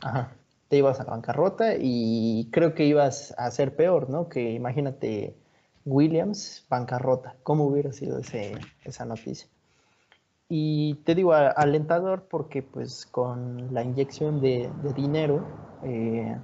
[0.00, 0.32] ajá,
[0.68, 4.28] te ibas a la bancarrota y creo que ibas a ser peor, ¿no?
[4.28, 5.36] Que imagínate
[5.84, 7.36] Williams, bancarrota.
[7.42, 9.48] ¿Cómo hubiera sido ese, esa noticia?
[10.48, 15.44] Y te digo alentador porque pues con la inyección de, dinero,
[15.82, 16.38] eh,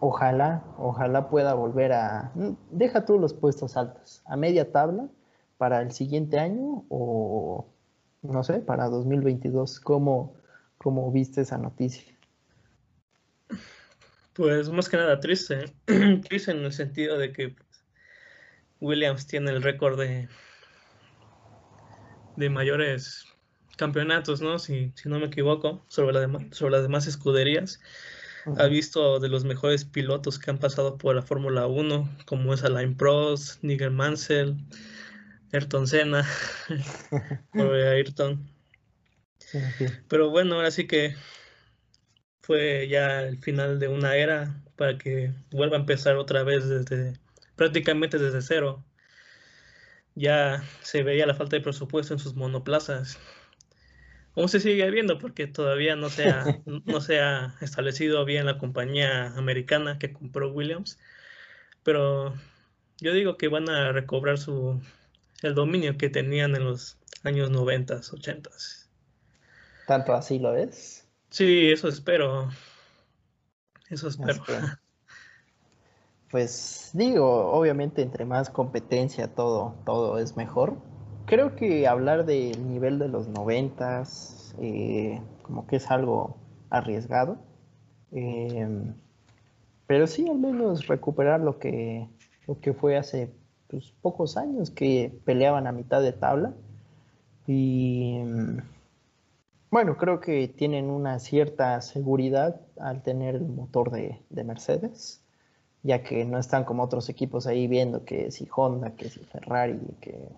[0.00, 2.32] ojalá, ojalá pueda volver a,
[2.70, 5.08] deja tú los puestos altos, a media tabla
[5.56, 7.66] para el siguiente año o
[8.22, 9.80] no sé, para 2022.
[9.80, 10.34] ¿Cómo,
[10.78, 12.14] cómo viste esa noticia?
[14.40, 15.70] Pues más que nada triste,
[16.26, 17.54] triste en el sentido de que
[18.80, 20.30] Williams tiene el récord de,
[22.36, 23.26] de mayores
[23.76, 24.58] campeonatos, ¿no?
[24.58, 27.80] Si, si no me equivoco, sobre, la sobre las demás escuderías.
[28.56, 32.64] Ha visto de los mejores pilotos que han pasado por la Fórmula 1, como es
[32.64, 34.56] Alain Prost, Nigel Mansell,
[35.52, 36.26] Ayrton Senna,
[37.52, 38.50] Ayrton.
[40.08, 41.14] Pero bueno, ahora sí que
[42.42, 47.14] fue ya el final de una era para que vuelva a empezar otra vez desde
[47.56, 48.84] prácticamente desde cero.
[50.14, 53.18] Ya se veía la falta de presupuesto en sus monoplazas.
[54.36, 58.58] Aún se sigue viendo porque todavía no se ha, no se ha establecido bien la
[58.58, 60.98] compañía americana que compró Williams.
[61.82, 62.34] Pero
[62.98, 64.80] yo digo que van a recobrar su
[65.42, 68.50] el dominio que tenían en los años 90, 80.
[69.86, 70.99] ¿Tanto así lo ves?
[71.30, 72.48] Sí, eso espero.
[73.88, 74.42] Eso espero.
[76.30, 80.76] Pues digo, obviamente entre más competencia todo, todo es mejor.
[81.26, 86.36] Creo que hablar del nivel de los noventas eh, como que es algo
[86.70, 87.38] arriesgado.
[88.12, 88.94] Em,
[89.88, 92.08] pero sí, al menos recuperar lo que,
[92.46, 93.32] lo que fue hace
[93.68, 96.54] pues, pocos años que peleaban a mitad de tabla.
[97.48, 98.20] Y
[99.70, 105.22] bueno, creo que tienen una cierta seguridad al tener el motor de, Mercedes,
[105.82, 109.78] ya que no están como otros equipos ahí viendo que si Honda, que si Ferrari,
[110.00, 110.28] que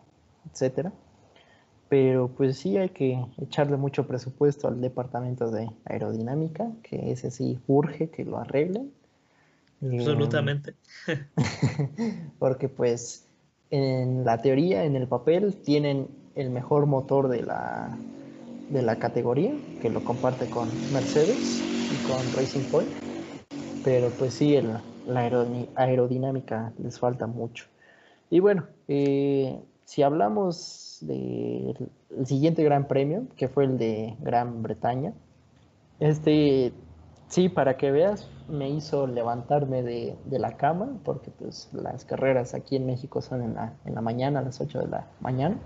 [0.51, 0.92] etcétera.
[1.88, 7.59] Pero pues sí hay que echarle mucho presupuesto al departamento de aerodinámica, que ese sí
[7.66, 8.92] urge que lo arreglen.
[9.83, 10.75] Absolutamente.
[12.38, 13.27] porque pues
[13.71, 17.97] en la teoría, en el papel, tienen el mejor motor de la,
[18.73, 22.91] de la categoría, que lo comparte con Mercedes y con Racing Point.
[23.85, 24.59] Pero pues sí,
[25.07, 25.31] la
[25.77, 27.67] aerodinámica les falta mucho.
[28.31, 31.91] Y bueno, eh, si hablamos del
[32.25, 35.13] siguiente gran premio, que fue el de Gran Bretaña,
[36.01, 36.73] este
[37.33, 42.77] Sí, para que veas, me hizo levantarme de, la cama, porque pues las carreras aquí
[42.77, 45.57] en México son en la, en la mañana, a las 8 de la mañana.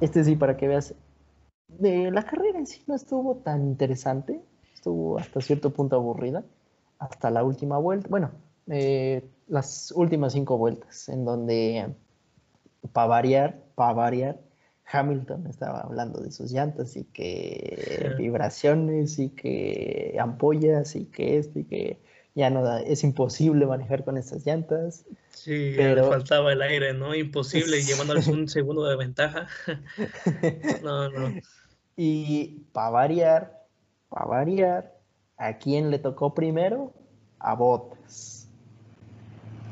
[0.00, 0.96] Este sí, para que veas,
[1.68, 4.40] de la carrera en sí no estuvo tan interesante,
[4.74, 6.44] estuvo hasta cierto punto aburrida,
[6.98, 8.30] hasta la última vuelta, bueno,
[8.68, 11.94] eh, las últimas cinco vueltas, en donde,
[12.92, 14.40] para variar, para variar,
[14.90, 21.58] Hamilton estaba hablando de sus llantas y que vibraciones y que ampollas y que esto
[21.58, 22.00] y que
[22.34, 25.04] ya no es imposible manejar con estas llantas.
[25.30, 27.14] Sí, pero faltaba el aire, ¿no?
[27.14, 29.48] Imposible, llevándoles un segundo de ventaja.
[30.82, 31.34] no, no.
[31.98, 33.66] Y para variar,
[34.08, 34.94] para variar,
[35.36, 36.92] ¿a quién le tocó primero?
[37.40, 38.48] A Botas.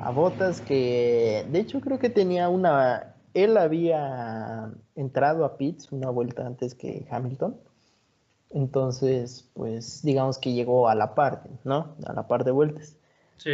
[0.01, 6.09] A Botas que, de hecho, creo que tenía una él había entrado a Pitts una
[6.09, 7.55] vuelta antes que Hamilton.
[8.49, 11.97] Entonces, pues digamos que llegó a la parte, ¿no?
[12.07, 12.97] A la par de vueltas.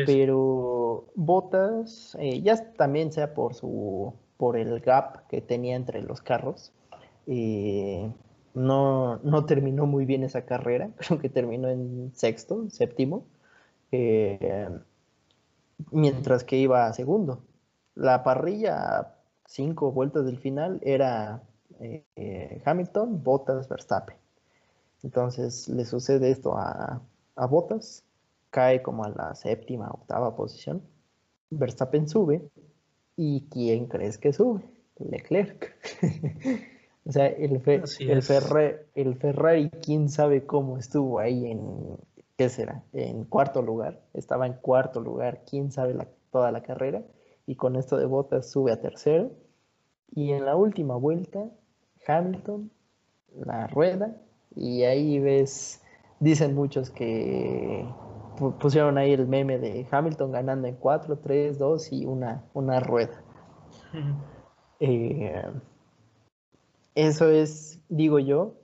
[0.07, 6.23] Pero Bottas, eh, ya también sea por su por el gap que tenía entre los
[6.23, 6.73] carros,
[7.27, 8.09] eh,
[8.55, 13.25] no, no, terminó muy bien esa carrera, creo que terminó en sexto, séptimo,
[13.93, 14.69] eh,
[15.91, 17.45] mientras que iba segundo.
[17.95, 19.15] La parrilla
[19.47, 21.43] cinco vueltas del final era
[21.81, 24.17] eh, Hamilton, Bottas, Verstappen.
[25.03, 27.03] Entonces le sucede esto a,
[27.37, 28.05] a Bottas,
[28.51, 30.83] cae como a la séptima, octava posición.
[31.51, 32.49] Verstappen sube
[33.17, 34.62] y ¿quién crees que sube?
[34.99, 35.75] Leclerc.
[37.05, 38.23] o sea, el, el,
[38.95, 41.97] el Ferrari, quién sabe cómo estuvo ahí en,
[42.37, 42.85] ¿qué será?
[42.93, 44.01] En cuarto lugar.
[44.15, 45.97] Estaba en cuarto lugar, quién sabe
[46.31, 47.03] toda la carrera.
[47.47, 49.33] Y con esto de Bottas sube a tercero
[50.15, 51.49] y en la última vuelta,
[52.07, 52.71] Hamilton
[53.35, 54.15] la rueda
[54.55, 55.83] y ahí ves,
[56.21, 57.87] dicen muchos que
[58.61, 63.23] pusieron ahí el meme de Hamilton ganando en 4, 3, 2 y una, una rueda.
[64.81, 65.45] Eh,
[66.94, 68.55] eso es, digo yo,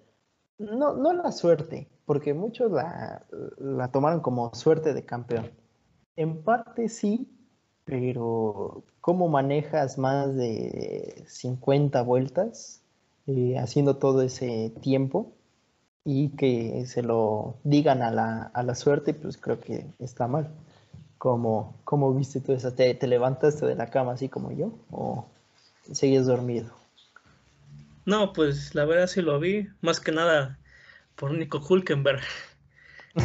[0.59, 3.27] no, no la suerte, porque muchos la,
[3.59, 5.51] la tomaron como suerte de campeón.
[6.17, 7.31] En parte sí,
[7.85, 12.83] pero ¿cómo manejas más de 50 vueltas
[13.27, 15.33] eh, haciendo todo ese tiempo?
[16.11, 20.49] y que se lo digan a la, a la suerte, pues creo que está mal.
[21.19, 22.73] ¿Cómo, cómo viste tú eso?
[22.73, 25.27] ¿Te, ¿Te, levantaste de la cama así como yo o
[25.93, 26.71] seguías dormido?
[28.09, 30.59] No, pues la verdad sí lo vi, más que nada
[31.15, 32.23] por Nico Hulkenberg,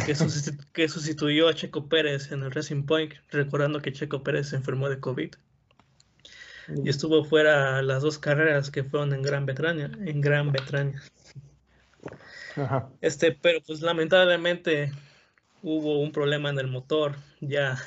[0.04, 0.14] que,
[0.74, 4.90] que sustituyó a Checo Pérez en el Racing Point, recordando que Checo Pérez se enfermó
[4.90, 5.36] de COVID.
[6.84, 11.02] Y estuvo fuera las dos carreras que fueron en Gran Bretaña, en Gran Bretaña.
[13.00, 14.92] Este, pero pues lamentablemente
[15.62, 17.78] hubo un problema en el motor ya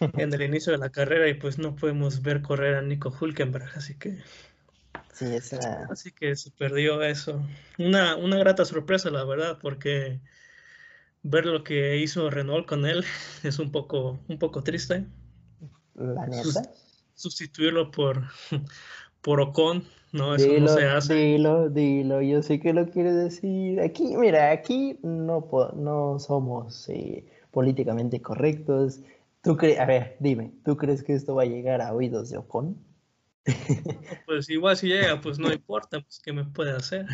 [0.00, 3.68] en el inicio de la carrera y pues no podemos ver correr a Nico Hulkenberg,
[3.76, 4.16] así que
[5.18, 5.86] sí, esa...
[5.90, 7.42] así que se perdió eso.
[7.78, 10.20] Una, una grata sorpresa, la verdad, porque
[11.22, 13.04] ver lo que hizo Renault con él
[13.42, 15.06] es un poco, un poco triste.
[15.94, 16.62] La neta.
[17.14, 18.28] sustituirlo por,
[19.20, 21.14] por Ocon no, eso dilo, no se hace.
[21.14, 23.80] Dilo, dilo, yo sé que lo quiere decir.
[23.80, 29.00] Aquí, mira, aquí no, no somos eh, políticamente correctos.
[29.42, 32.76] ¿Tú a ver, dime, ¿tú crees que esto va a llegar a oídos de Ocon?
[34.26, 37.06] Pues igual si llega, pues no importa, pues qué me puede hacer.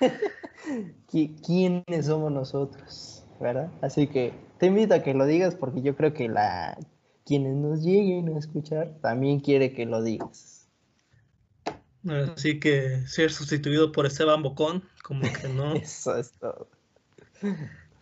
[1.10, 3.24] ¿Quiénes somos nosotros?
[3.40, 3.70] ¿Verdad?
[3.80, 6.76] Así que te invito a que lo digas porque yo creo que la
[7.24, 10.68] quienes nos lleguen a escuchar también quiere que lo digas.
[12.08, 15.72] Así que ser sustituido por Esteban Bocón, como que no.
[15.74, 16.68] Eso es todo.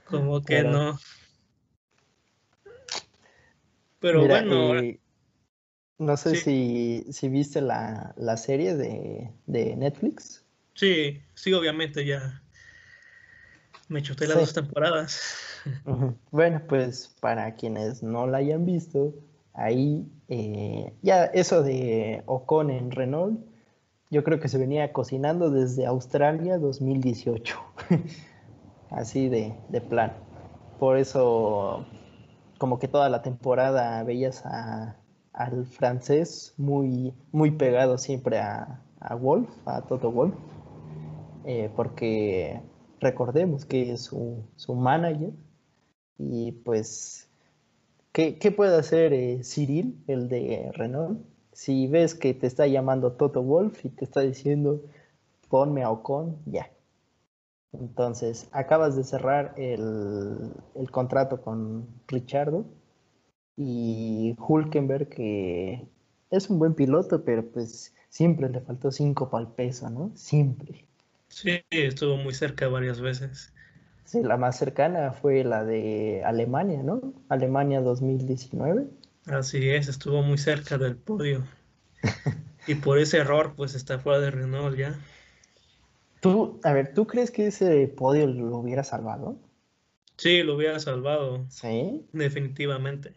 [0.05, 0.99] Como que no.
[3.99, 4.79] Pero bueno.
[4.79, 5.01] Eh,
[5.99, 10.45] no sé si, si, viste la, la serie de, de, Netflix.
[10.75, 12.43] Sí, sí, obviamente ya.
[13.89, 15.43] Me chuté las dos temporadas.
[16.31, 19.13] Bueno, pues para quienes no la hayan visto,
[19.53, 23.41] ahí eh, ya eso de Ocon en Renault
[24.11, 27.59] yo creo que se venía cocinando desde Australia 2018.
[28.91, 30.13] Así de, de, plan.
[30.79, 31.85] Por eso,
[32.59, 34.45] como que toda la temporada veías
[35.37, 38.83] al francés muy, muy pegado siempre a,
[39.21, 40.35] Wolf, a Toto Wolf.
[41.45, 42.61] Eh, porque
[43.01, 45.31] recordemos que es su, su manager.
[46.19, 47.29] Y pues,
[48.13, 51.21] ¿qué, qué puede hacer eh, Cyril, el de Renault?
[51.53, 54.83] Si ves que te está llamando Toto Wolf y te está diciendo
[55.49, 56.71] ponme a Ocon, ya.
[57.73, 60.53] Entonces, acabas de cerrar el,
[60.91, 62.65] contrato con Richardo
[63.57, 65.87] y Hulkenberg, que
[66.31, 70.11] es un buen piloto, pero pues siempre le faltó cinco para el peso, ¿no?
[70.15, 70.85] Siempre.
[71.29, 73.53] Sí, estuvo muy cerca varias veces.
[74.05, 77.15] Sí, la más cercana fue la de Alemania, ¿no?
[77.29, 78.87] Alemania 2019.
[79.27, 81.45] Así es, estuvo muy cerca del podio.
[82.67, 84.95] y por ese error, pues está fuera de Renault ya.
[86.21, 89.37] Tú, a ver, ¿tú crees que ese podio lo hubiera salvado?
[90.17, 91.45] Sí, lo hubiera salvado.
[91.51, 92.07] ¿Sí?
[92.13, 93.13] Definitivamente.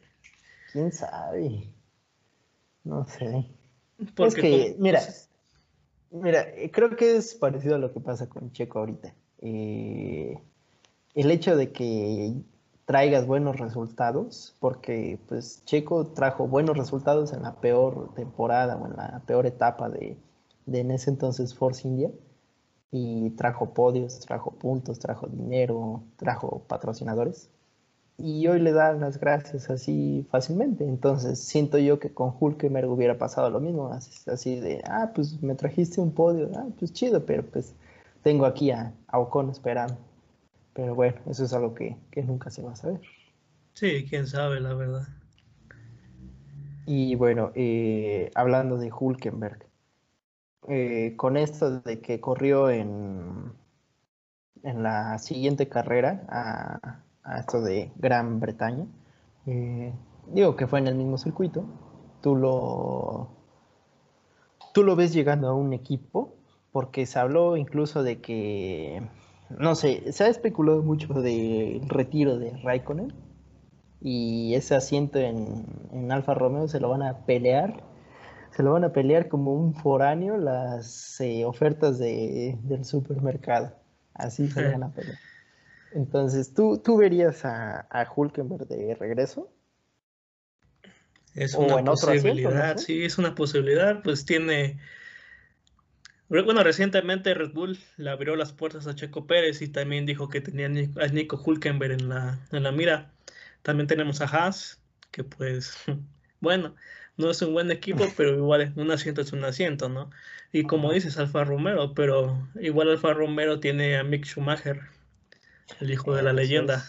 [0.71, 1.73] ¿Quién sabe?
[2.83, 3.49] No sé.
[4.15, 5.01] Porque mira,
[6.11, 9.13] mira, creo que es parecido a lo que pasa con Checo ahorita.
[9.41, 10.39] Eh,
[11.15, 12.33] el hecho de que
[12.85, 18.95] traigas buenos resultados, porque pues Checo trajo buenos resultados en la peor temporada o en
[18.95, 20.17] la peor etapa de,
[20.65, 22.09] en ese entonces Force India,
[22.91, 27.49] y trajo podios, trajo puntos, trajo dinero, trajo patrocinadores,
[28.19, 30.83] y hoy le dan las gracias así fácilmente.
[30.83, 35.55] Entonces siento yo que con Hulkenberg hubiera pasado lo mismo, así, de, ah, pues me
[35.55, 37.73] trajiste un podio, ah, pues chido, pero pues
[38.23, 39.97] tengo aquí a, a Ocon esperando.
[40.73, 43.01] Pero bueno, eso es algo que, nunca se va a saber.
[43.73, 45.07] Sí, quién sabe, la verdad.
[46.85, 49.65] Y bueno, eh, hablando de Hulkenberg,
[50.67, 53.53] eh, con esto de que corrió en,
[54.63, 57.03] en la siguiente carrera a,
[57.37, 58.85] esto de Gran Bretaña,
[59.45, 59.93] eh,
[60.33, 61.65] digo que fue en el mismo circuito,
[62.21, 63.29] tú lo,
[64.73, 66.33] tú lo ves llegando a un equipo,
[66.71, 69.03] porque se habló incluso de que
[69.49, 73.13] no sé, se ha especulado mucho del retiro de Raikkonen
[74.01, 77.83] y ese asiento en, Alfa Romeo se lo van a pelear,
[78.51, 83.73] se lo van a pelear como un foráneo las eh, ofertas de, del supermercado,
[84.13, 85.17] así se lo van a pelear.
[85.93, 89.51] Entonces, ¿tú, tú verías a, a Hulkenberg de regreso?
[91.35, 94.01] Es una posibilidad, sí, es una posibilidad.
[94.03, 94.79] Pues tiene.
[96.27, 100.41] Bueno, recientemente Red Bull le abrió las puertas a Checo Pérez y también dijo que
[100.41, 103.11] tenía a Nico Hulkenberg en la, en la mira.
[103.63, 104.81] También tenemos a Haas,
[105.11, 105.75] que pues,
[106.39, 106.75] bueno,
[107.17, 110.11] no es un buen equipo, pero igual un asiento es un asiento, ¿no?
[110.51, 114.81] Y como dices, Alfa Romero, pero igual Alfa Romero tiene a Mick Schumacher,
[115.79, 116.83] el hijo de la leyenda.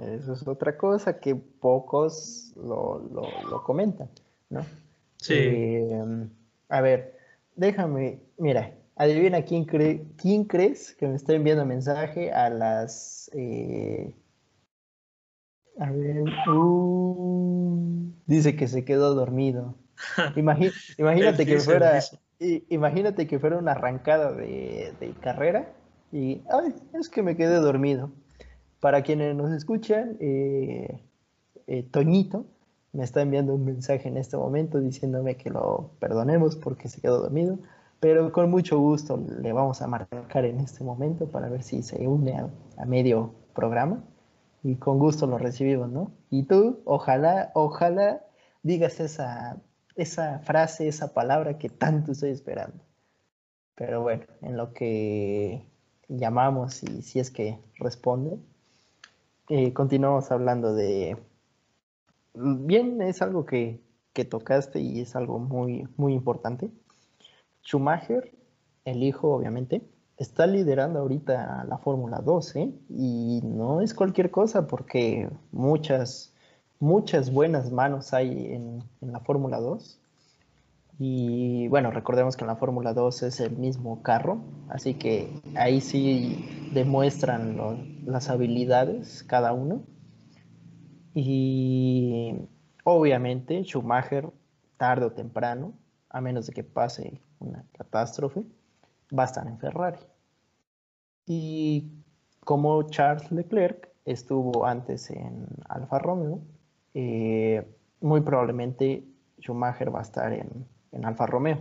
[0.00, 4.08] eso es otra cosa que pocos lo, comentan,
[4.50, 4.64] ¿no?
[5.18, 5.34] Sí.
[5.34, 6.28] Eh,
[6.68, 7.16] a ver,
[7.54, 13.30] déjame, mira, adivina quién, cree, quién crees que me está enviando mensaje a las...
[13.34, 14.14] Eh,
[15.78, 19.74] a ver, uh, dice que se quedó dormido.
[20.36, 22.00] imagínate que fuera,
[22.38, 25.72] imagínate que fuera una arrancada de, carrera
[26.12, 28.10] y, ay, es que me quedé dormido.
[28.80, 31.00] Para quienes nos escuchan, eh,
[31.66, 32.46] eh, Toñito
[32.92, 37.20] me está enviando un mensaje en este momento diciéndome que lo perdonemos porque se quedó
[37.20, 37.58] dormido,
[38.00, 42.06] pero con mucho gusto le vamos a marcar en este momento para ver si se
[42.06, 42.34] une
[42.76, 44.02] a medio programa
[44.62, 46.10] y con gusto lo recibimos, ¿no?
[46.30, 48.22] Y tú, ojalá, ojalá
[48.62, 49.62] digas esa,
[49.94, 52.82] esa frase, esa palabra que tanto estoy esperando.
[53.74, 55.64] Pero bueno, en lo que
[56.08, 58.38] llamamos y si es que responde,
[59.48, 61.16] eh, continuamos hablando de...
[62.34, 63.80] Bien, es algo que,
[64.12, 66.70] que tocaste y es algo muy, muy importante.
[67.62, 68.32] Schumacher,
[68.84, 69.82] el hijo, obviamente,
[70.16, 72.72] está liderando ahorita la Fórmula 2, ¿eh?
[72.88, 76.32] Y no es cualquier cosa porque muchas,
[76.78, 80.00] muchas buenas manos hay en, la Fórmula 2.
[80.98, 85.80] Y bueno, recordemos que en la Fórmula 2 es el mismo carro, así que ahí
[85.80, 87.58] sí demuestran
[88.06, 89.82] las habilidades cada uno.
[91.12, 92.34] Y
[92.84, 94.30] obviamente Schumacher,
[94.78, 95.74] tarde o temprano,
[96.08, 98.44] a menos de que pase una catástrofe,
[99.16, 99.98] va a estar en Ferrari.
[101.26, 101.90] Y
[102.40, 106.40] como Charles Leclerc estuvo antes en Alfa Romeo,
[106.94, 107.66] eh,
[108.00, 109.04] muy probablemente
[109.40, 110.66] Schumacher va a estar en,
[111.04, 111.58] Alfa Romeo.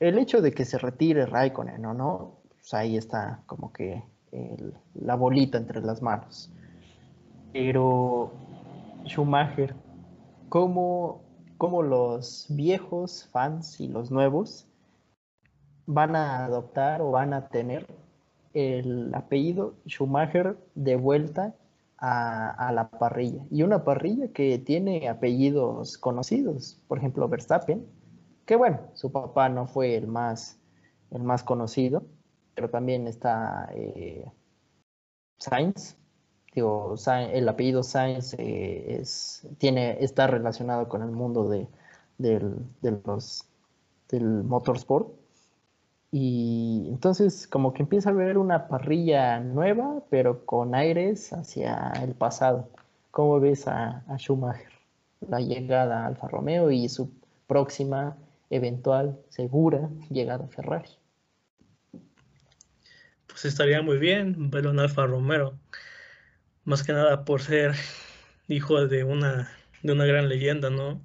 [0.00, 4.02] El hecho de que se retire Raikkonen o no, pues ahí está como que
[4.94, 6.50] la bolita entre las manos.
[7.52, 8.32] Pero
[9.06, 9.74] Schumacher,
[10.48, 11.22] como,
[11.56, 14.66] como los viejos fans y los nuevos
[15.86, 17.86] van a adoptar o van a tener
[18.52, 21.54] el apellido Schumacher de vuelta
[21.98, 23.44] a, la parrilla.
[23.50, 27.84] Y una parrilla que tiene apellidos conocidos, por ejemplo Verstappen,
[28.48, 30.58] que bueno, su papá no fue el más,
[31.10, 32.04] el más conocido,
[32.54, 34.24] pero también está eh,
[35.38, 35.98] Sainz.
[36.54, 41.68] Digo, el apellido Sainz eh, es, tiene, está relacionado con el mundo de,
[42.16, 42.64] del,
[43.04, 43.44] los,
[44.08, 45.10] del motorsport.
[46.10, 52.14] Y entonces como que empieza a ver una parrilla nueva, pero con aires hacia el
[52.14, 52.70] pasado.
[53.10, 54.72] ¿Cómo ves a, Schumacher?
[55.20, 57.10] La llegada a Alfa Romeo y su
[57.46, 58.16] próxima,
[58.50, 60.90] eventual, segura llegada a Ferrari.
[63.26, 65.58] Pues estaría muy bien verlo en Alfa Romeo.
[66.64, 67.74] Más que nada por ser
[68.48, 69.50] hijo de una,
[69.82, 71.04] de una gran leyenda, ¿no?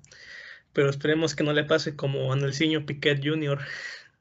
[0.74, 3.60] Pero esperemos que no le pase como a Nelsinho Piquet Jr.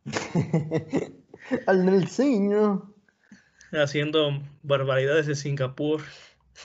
[1.66, 2.95] Al Nelsinho.
[3.73, 6.03] Haciendo barbaridades en Singapur.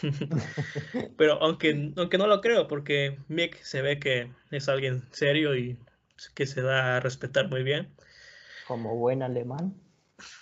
[1.17, 5.77] Pero aunque, aunque no lo creo, porque Mick se ve que es alguien serio y
[6.33, 7.89] que se da a respetar muy bien.
[8.67, 9.75] Como buen alemán.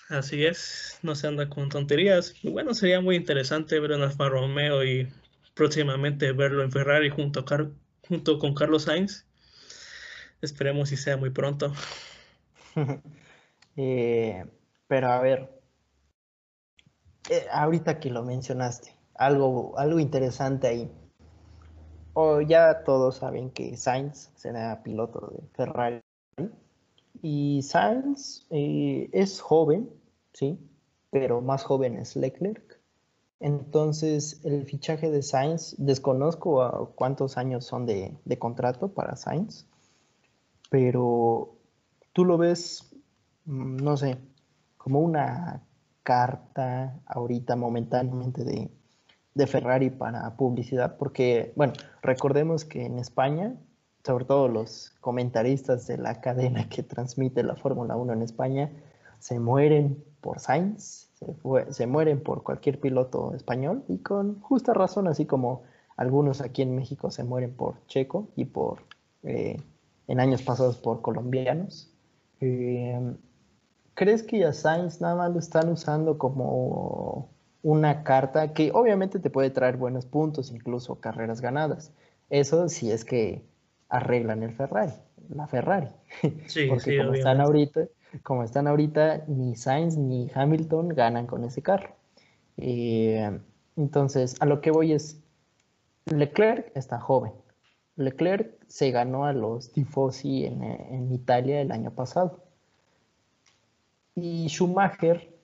[0.10, 2.34] Así es, no se anda con tonterías.
[2.42, 5.12] Y bueno, sería muy interesante ver en Alfa Romeo y
[5.54, 7.46] próximamente verlo en Ferrari junto,
[8.08, 9.26] junto con Carlos Sainz.
[10.42, 11.74] Esperemos si sea muy pronto.
[13.78, 14.46] Eh,
[14.88, 15.50] pero a ver,
[17.30, 20.90] eh, ahorita que lo mencionaste, algo, algo interesante ahí.
[22.18, 26.02] O ya todos saben que Sainz será piloto de Ferrari.
[27.22, 29.90] Y Sainz eh, es joven,
[30.32, 30.58] sí,
[31.12, 32.80] pero más joven es Leclerc.
[33.42, 39.68] Entonces, el fichaje de Sainz, desconozco cuántos años son de, de contrato para Sainz,
[40.70, 41.58] pero
[42.14, 42.96] tú lo ves,
[43.44, 44.18] mm, no sé,
[44.78, 45.64] como una
[46.04, 48.72] carta ahorita momentáneamente de,
[49.48, 53.56] Ferrari para publicidad, porque, bueno, recordemos que en España,
[54.06, 58.72] sobre todo los comentaristas de la cadena que transmite la Fórmula 1 en España,
[59.20, 61.06] se mueren por Sainz
[61.70, 65.64] se, mueren por cualquier piloto español y con justa razón, así como
[65.98, 68.84] algunos aquí en México se mueren por Checo y por
[69.24, 69.58] eh,
[70.08, 71.92] en años pasados por colombianos.
[72.42, 73.00] Eh,
[73.94, 77.30] ¿Crees que a Sainz nada más lo están usando como
[77.66, 81.92] una carta que obviamente te puede traer buenos puntos, incluso carreras ganadas?
[82.30, 83.44] Eso si es que
[83.90, 84.94] arreglan el Ferrari,
[85.30, 85.88] la Ferrari.
[86.46, 87.88] Sí, Porque como están ahorita,
[88.22, 91.96] como están ahorita, ni Sainz ni Hamilton ganan con ese carro.
[92.58, 93.36] Eh,
[93.76, 95.20] entonces, a lo que voy es,
[96.06, 97.32] Leclerc está joven.
[97.96, 102.44] Leclerc se ganó a los tifosi en, en Italia el año pasado.
[104.14, 105.35] Y Schumacher,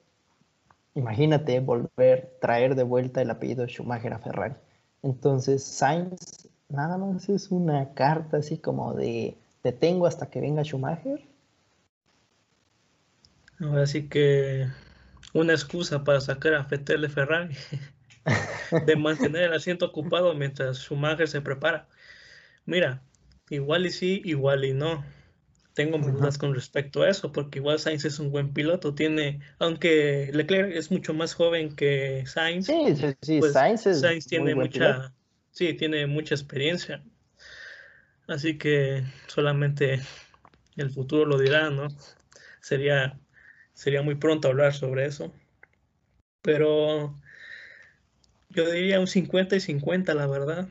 [0.95, 4.55] imagínate volver, traer de vuelta el apellido Schumacher a Ferrari.
[5.03, 10.63] Entonces, Sainz nada más es una carta así como de te tengo hasta que venga
[10.63, 11.21] Schumacher
[13.61, 14.67] Ahora sí que
[15.33, 17.55] una excusa para sacar a Fettel de Ferrari,
[18.87, 21.87] de mantener el asiento ocupado mientras Schumacher se prepara.
[22.65, 23.03] Mira,
[23.49, 25.03] igual y sí, igual y no.
[25.74, 28.93] Tengo mis dudas con respecto a eso, porque igual Sainz es un buen piloto.
[28.93, 32.65] Tiene, aunque Leclerc es mucho más joven que Sainz.
[32.65, 33.39] Sí, sí, sí.
[33.39, 35.13] Pues Sainz, Sainz tiene mucha,
[35.51, 37.03] sí, tiene mucha experiencia.
[38.28, 40.01] Así que solamente
[40.76, 41.88] el futuro lo dirá, ¿no?
[42.59, 43.17] Sería
[43.74, 45.34] sería muy pronto hablar sobre eso.
[46.41, 47.15] Pero
[48.49, 50.67] yo diría un 50 y 50, la verdad,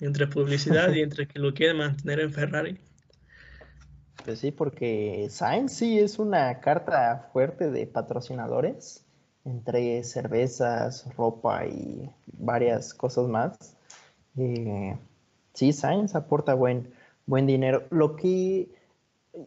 [0.00, 2.78] entre publicidad y entre que lo quiere mantener en Ferrari.
[4.26, 9.06] Pues sí, porque Sainz sí es una carta fuerte de patrocinadores,
[9.44, 13.76] entre cervezas, ropa y varias cosas más.
[14.36, 14.98] Eh,
[15.54, 16.92] sí, Sainz aporta buen,
[17.26, 17.86] buen dinero.
[17.90, 18.68] Lo que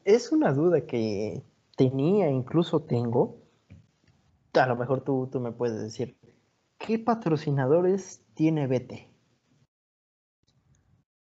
[0.06, 1.44] es una duda que
[1.76, 3.36] tenía, incluso tengo,
[4.54, 6.16] a lo mejor tú, tú me puedes decir,
[6.78, 9.10] ¿qué patrocinadores tiene BT?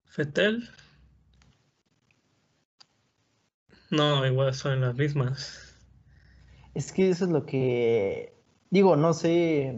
[0.06, 0.68] Fetel.
[3.94, 5.76] No, igual son las mismas.
[6.74, 8.34] Es que eso es lo que
[8.70, 9.76] digo, no sé.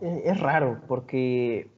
[0.00, 1.70] E, es raro porque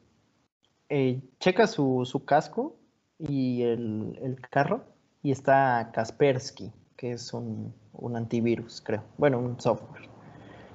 [0.88, 2.76] eh, checa su, su, casco
[3.18, 4.84] y el, el, carro
[5.22, 7.74] y está Kaspersky que es un,
[8.14, 9.02] antivirus, creo.
[9.18, 10.08] Bueno, un software.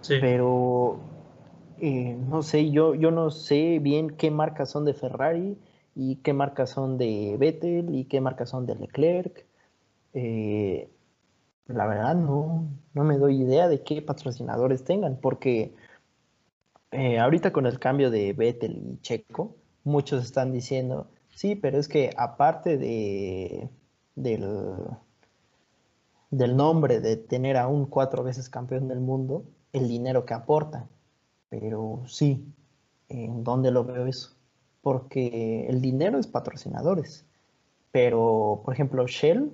[0.08, 1.00] Pero
[1.80, 5.58] eh, no sé, yo, yo no sé bien qué marcas son de Ferrari
[5.96, 9.46] y qué marcas son de Vettel y qué marcas son de Leclerc.
[10.14, 10.90] Eh,
[11.68, 15.76] la verdad no, no me doy idea de qué patrocinadores tengan, porque
[16.92, 21.88] eh, ahorita con el cambio de Vettel y Checo, muchos están diciendo, sí, pero es
[21.88, 23.70] que aparte de,
[24.16, 24.46] del,
[26.32, 30.88] del nombre de tener a un cuatro veces campeón del mundo, el dinero que aporta.
[31.50, 32.46] Pero sí,
[33.10, 34.36] ¿en dónde lo veo eso?
[34.82, 37.26] Porque el dinero es patrocinadores.
[37.92, 39.52] Pero, por ejemplo, Shell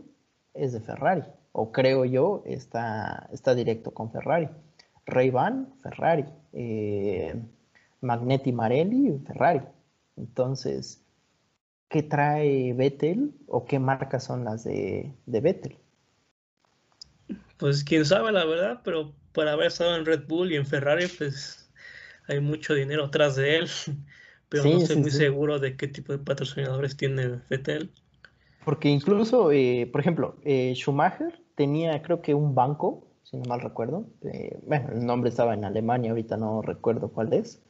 [0.56, 4.50] es de Ferrari, o creo yo, está, está directo con Ferrari.
[5.06, 6.26] Ray-Ban, Ferrari.
[6.54, 7.36] Eh,
[8.02, 9.62] Magnetti Marelli, Ferrari.
[10.18, 11.04] Entonces,
[11.90, 15.78] ¿qué trae Vettel o qué marcas son las de, de Vettel?
[17.58, 21.08] Pues quién sabe la verdad, pero por haber estado en Red Bull y en Ferrari,
[21.08, 21.70] pues
[22.28, 23.70] hay mucho dinero atrás de él.
[24.48, 27.92] Pero no estoy muy seguro de qué tipo de patrocinadores tiene Vettel.
[28.66, 33.62] Porque incluso, eh, por ejemplo, eh, Schumacher tenía creo que un banco, si no mal
[33.62, 34.08] recuerdo.
[34.24, 37.62] Eh, bueno, el nombre estaba en Alemania, ahorita no recuerdo cuál es.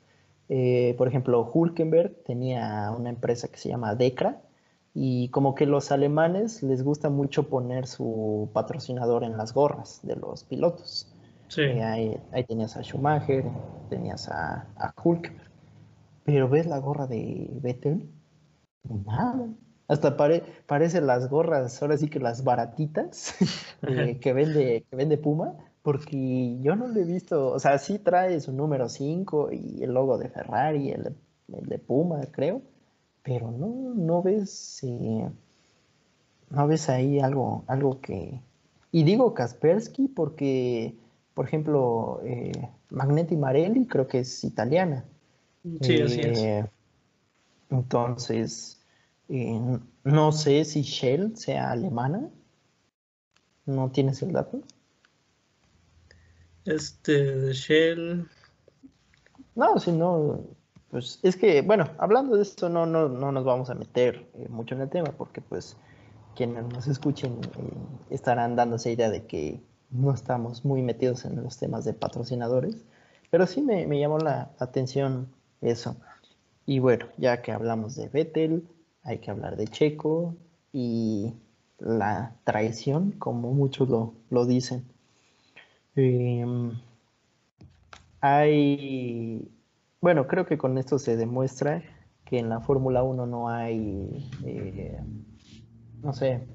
[0.97, 4.41] por ejemplo, Hulkenberg tenía una empresa que se llama Decra,
[4.97, 10.15] y como que los alemanes les gusta mucho poner su patrocinador en las gorras de
[10.15, 11.13] los pilotos.
[11.49, 11.61] Sí.
[11.63, 13.43] Eh, ahí, tenías a Schumacher,
[13.89, 15.51] tenías a, a Hulkenberg.
[16.23, 18.09] Pero ves la gorra de Vettel,
[19.05, 19.49] nada.
[19.87, 23.35] Hasta pare, parece las gorras, ahora sí que las baratitas
[23.83, 27.99] eh, que, vende, que vende Puma, porque yo no le he visto, o sea, sí
[27.99, 31.15] trae su número 5 y el logo de Ferrari, el,
[31.53, 32.61] el de Puma, creo
[33.25, 35.29] pero no, no ves, eh,
[36.51, 38.39] no ves ahí algo, algo que...
[38.91, 40.95] Y digo Kaspersky porque,
[41.33, 45.05] por ejemplo, eh, Magnetti Marelli creo que es italiana.
[45.81, 46.65] Sí, así es.
[49.29, 52.29] Eh, no sé si Shell sea alemana.
[53.65, 54.61] ¿No tienes el dato?
[56.65, 58.27] Este, de Shell.
[59.55, 60.41] No, si no,
[60.89, 64.47] pues es que, bueno, hablando de esto, no, no, no nos vamos a meter eh,
[64.49, 65.77] mucho en el tema, porque pues
[66.35, 67.73] quienes nos escuchen eh,
[68.09, 72.83] estarán dándose idea de que no estamos muy metidos en los temas de patrocinadores,
[73.31, 75.27] pero sí me, llamó la atención
[75.61, 75.95] eso.
[76.65, 78.67] Y bueno, ya que hablamos de Vettel,
[79.05, 80.35] hay que hablar de Checo
[80.73, 81.33] y
[81.79, 84.83] la traición, como muchos lo, dicen.
[85.95, 86.71] Em,
[88.19, 89.47] hay,
[90.01, 91.83] bueno, creo que con esto se demuestra
[92.25, 94.99] que en la Fórmula 1 no hay, eh,
[96.01, 96.47] no sé,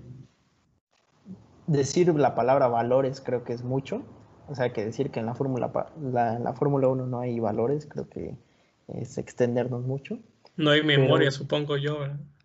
[1.69, 4.03] decir la palabra valores creo que es mucho.
[4.49, 5.71] O sea, que decir que en la Fórmula
[6.13, 8.35] la, Fórmula 1 no hay valores, creo que
[8.89, 10.19] es extendernos mucho.
[10.57, 11.99] No hay memoria, supongo yo.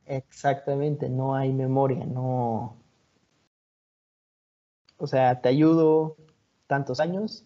[0.07, 2.77] Exactamente, no hay memoria, no.
[4.97, 6.17] O sea, te ayudo
[6.67, 7.45] tantos años,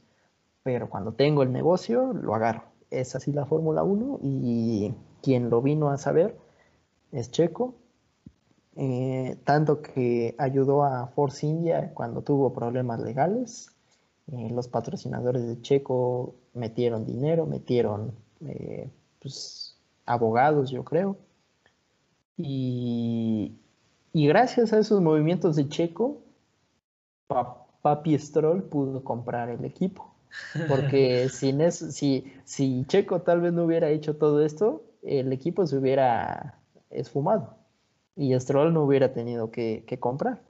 [0.63, 2.63] pero cuando tengo el negocio, lo agarro.
[2.91, 6.37] Es así la Fórmula 1 y quien lo vino a saber
[7.11, 7.75] es Checo
[8.75, 13.75] eh, tanto que ayudó a Force India cuando tuvo problemas legales.
[14.27, 18.89] Eh, los patrocinadores de Checo metieron dinero, metieron eh,
[19.19, 21.17] pues, abogados, yo creo.
[22.41, 23.51] Y,
[24.13, 26.21] gracias a esos movimientos de Checo,
[27.81, 30.09] Papi Stroll pudo comprar el equipo.
[30.69, 35.67] Porque sin eso, si, si Checo tal vez no hubiera hecho todo esto, el equipo
[35.67, 36.59] se hubiera
[36.89, 37.59] esfumado
[38.15, 40.41] y Stroll no hubiera tenido que, comprar.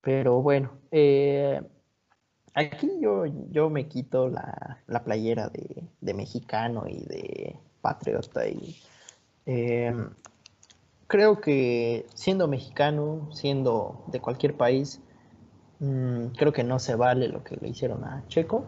[0.00, 1.62] Pero bueno, eh,
[2.54, 8.76] aquí yo, yo me quito la, playera de, mexicano y de patriota y
[9.46, 10.10] em,
[11.06, 15.00] creo que siendo mexicano, siendo de cualquier país,
[15.80, 18.64] mm, creo que no se vale lo que le hicieron a Checo,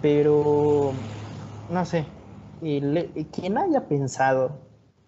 [0.00, 0.92] pero
[1.70, 2.06] no sé,
[2.60, 4.60] quien haya pensado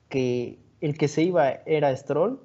[0.09, 2.41] que el que se iba era Stroll,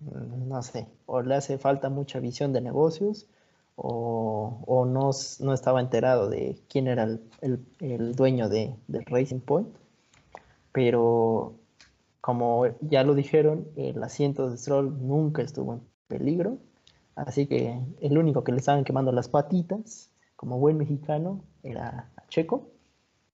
[0.00, 3.26] no sé, o le hace falta mucha visión de negocios
[3.82, 7.08] o, no, estaba enterado de quién era
[7.40, 9.68] el, dueño de, del Racing Point.
[10.72, 11.54] Pero
[12.20, 16.58] como ya lo dijeron, el asiento de Stroll nunca estuvo en peligro.
[17.14, 22.68] Así que el único que le estaban quemando las patitas, como buen mexicano, era Checo.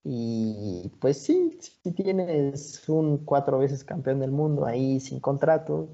[0.05, 5.89] Y pues sí, si tienes un cuatro veces campeón del mundo ahí sin contrato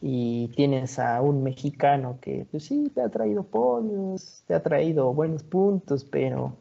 [0.00, 5.14] y tienes a un mexicano que pues sí te ha traído podios, te ha traído
[5.14, 6.56] buenos puntos, pero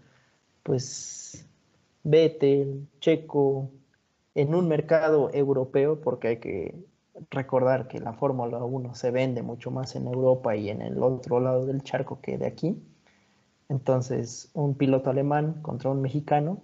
[0.63, 1.47] pues
[2.03, 3.71] vete, Checo,
[4.35, 6.85] en un mercado europeo, porque hay que
[7.29, 11.39] recordar que la Fórmula 1 se vende mucho más en Europa y en el otro
[11.39, 12.81] lado del charco que de aquí.
[13.69, 16.61] Entonces, un piloto alemán contra un mexicano,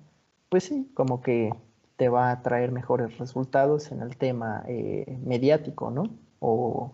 [0.49, 1.53] pues sí, como que
[1.95, 6.09] te va a traer mejores resultados en el tema eh, mediático, ¿no?
[6.39, 6.93] O,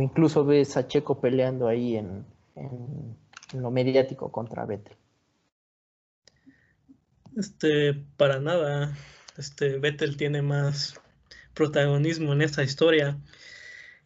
[0.00, 2.24] incluso ves a Checo peleando ahí en,
[3.54, 4.96] lo mediático contra Vettel.
[7.36, 8.94] Este, para nada,
[9.38, 11.00] este Vettel tiene más
[11.54, 13.18] protagonismo en esta historia.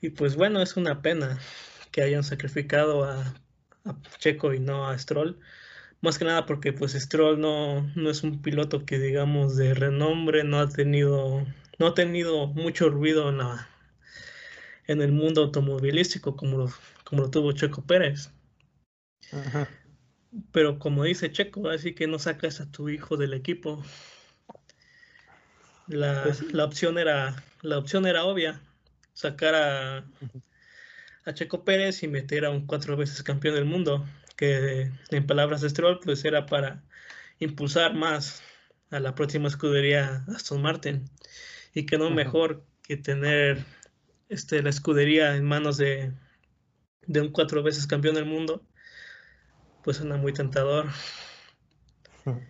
[0.01, 1.39] Y pues bueno, es una pena
[1.93, 3.35] que hayan sacrificado a,
[3.85, 5.39] a Checo y no a Stroll
[6.01, 10.45] más que nada porque pues Stroll no, no es un piloto que digamos de renombre,
[10.45, 11.47] no ha tenido,
[11.79, 13.69] no ha tenido mucho ruido en, la,
[14.87, 16.71] en el mundo automovilístico como lo,
[17.05, 18.33] como lo tuvo Checo Pérez.
[20.53, 23.83] Pero como dice Checo, así que no sacas a tu hijo del equipo.
[25.91, 28.61] La, pues la, opción era la opción era obvia,
[29.13, 30.05] sacar a,
[31.25, 35.61] a Checo Pérez y meter a un cuatro veces campeón del mundo que en palabras
[35.61, 36.83] de Stroll, pues era para
[37.41, 38.43] impulsar más
[38.91, 41.11] a la próxima escudería Aston Martin.
[41.75, 43.65] Y que no mejor que tener
[44.31, 46.13] este, la escudería en manos de,
[47.07, 48.63] de un cuatro veces campeón del mundo,
[49.85, 50.87] pues suena muy tentador.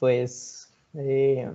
[0.00, 1.50] Pues eh,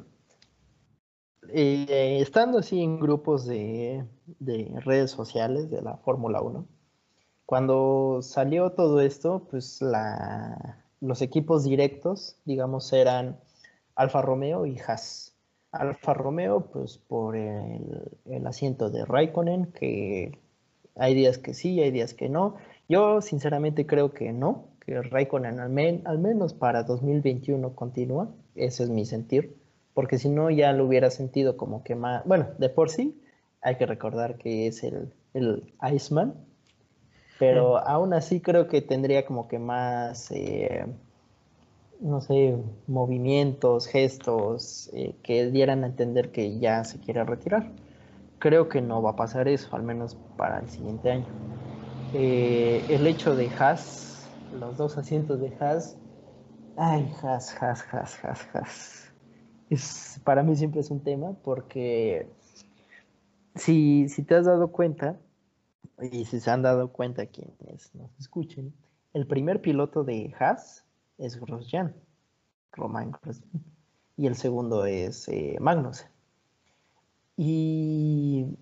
[1.49, 4.05] eh, estando así en grupos de,
[4.39, 6.67] de redes sociales de la Fórmula 1,
[7.45, 9.79] cuando salió todo esto, pues
[11.01, 13.39] los equipos directos, digamos, eran
[13.95, 15.35] Alfa Romeo y Haas.
[15.71, 20.39] Alfa Romeo, pues por el, asiento de Raikkonen, que
[20.95, 22.55] hay días que sí, hay días que no.
[22.87, 28.89] Yo sinceramente creo que no, que Raikkonen al, al menos para 2021 continúa, ese es
[28.89, 29.57] mi sentir,
[29.93, 33.21] porque si no ya lo hubiera sentido como que más, bueno, de por sí
[33.61, 36.35] hay que recordar que es el, el Iceman,
[37.39, 40.85] pero aún así creo que tendría como que más, eh,
[41.99, 47.71] no sé, movimientos, gestos eh, que dieran a entender que ya se quiere retirar.
[48.39, 51.25] Creo que no va a pasar eso, al menos para el siguiente año.
[52.13, 55.97] Eh, el hecho de Haas, los dos asientos de Haas,
[56.75, 59.12] ay, Haas, Haas, Haas, Haas, Haas.
[60.23, 62.27] Para mí siempre es un tema porque
[63.55, 65.17] si, si te has dado cuenta,
[66.01, 68.73] y si se han dado cuenta quienes nos escuchen,
[69.13, 70.85] el primer piloto de Haas
[71.17, 71.93] es Grosjean,
[72.71, 73.63] Romain Grosjean,
[74.17, 76.07] y el segundo es eh, Magnussen.
[77.37, 78.57] Y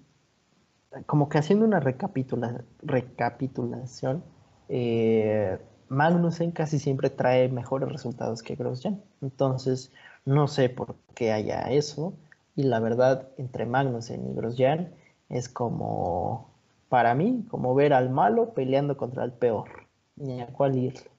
[1.06, 4.24] como que haciendo una recapitula, recapitulación,
[4.70, 5.58] eh,
[5.88, 9.02] Magnussen casi siempre trae mejores resultados que Grosjean.
[9.22, 9.92] Entonces,
[10.26, 12.14] no sé por qué haya eso.
[12.56, 14.94] Y la verdad, entre Magnussen y Grosjean
[15.30, 16.52] es como,
[16.90, 19.70] para mí, como ver al malo peleando contra el peor.
[20.16, 21.10] Ni a cuál irle.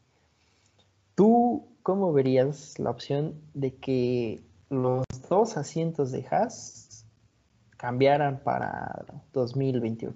[1.14, 7.06] ¿Tú cómo verías la opción de que los dos asientos de Haas
[7.76, 10.14] cambiaran para 2021?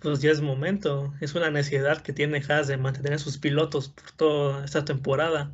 [0.00, 3.88] Pues ya es momento, es una necesidad que tiene Haas de mantener a sus pilotos
[3.88, 5.50] por toda esta temporada.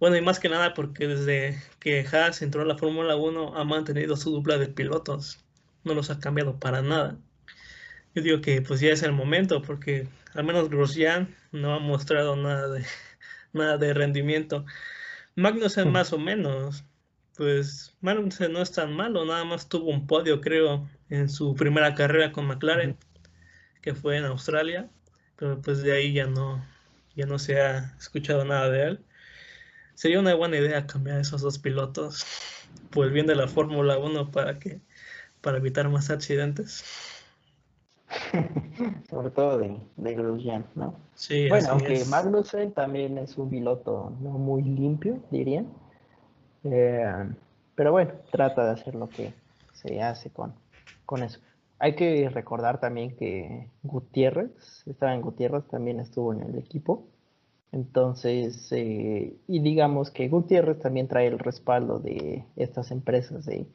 [0.00, 3.64] Bueno, y más que nada porque desde que Haas entró a la Fórmula 1 ha
[3.64, 5.44] mantenido su dupla de pilotos,
[5.82, 7.18] no los ha cambiado para nada.
[8.14, 12.36] Yo digo que pues ya es el momento porque al menos Grosjean no ha mostrado
[12.36, 12.84] nada de,
[13.52, 14.64] nada de rendimiento.
[15.34, 16.84] Magnussen más o menos,
[17.36, 21.94] pues Magnussen no es tan malo, nada más tuvo un podio creo en su primera
[21.94, 22.96] carrera con McLaren,
[23.82, 24.88] que fue en Australia,
[25.36, 26.64] pero pues de ahí ya no,
[27.16, 29.04] ya no se ha escuchado nada de él.
[29.98, 32.24] Sería una buena idea cambiar esos dos pilotos
[32.92, 34.80] por el bien de la Fórmula 1 para que
[35.40, 36.84] para evitar más accidentes.
[39.10, 40.94] Sobre todo de, de Grosjean, ¿no?
[41.16, 45.64] Sí, bueno, aunque Magnussen también es un piloto no muy limpio, diría.
[46.62, 47.32] Eh,
[47.74, 49.34] pero bueno, trata de hacer lo que
[49.72, 50.54] se hace con,
[51.06, 51.40] con eso.
[51.80, 57.08] Hay que recordar también que Gutiérrez, estaba en Gutiérrez, también estuvo en el equipo.
[57.72, 63.66] Entonces, eh, y digamos que Gutiérrez también trae el respaldo de estas empresas de,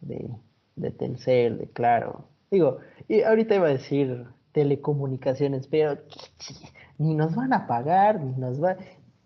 [0.00, 0.28] de,
[0.76, 2.78] de Telcel, de Claro, Digo,
[3.08, 5.98] y ahorita iba a decir telecomunicaciones, pero
[6.98, 8.76] ni nos van a pagar, ni nos va,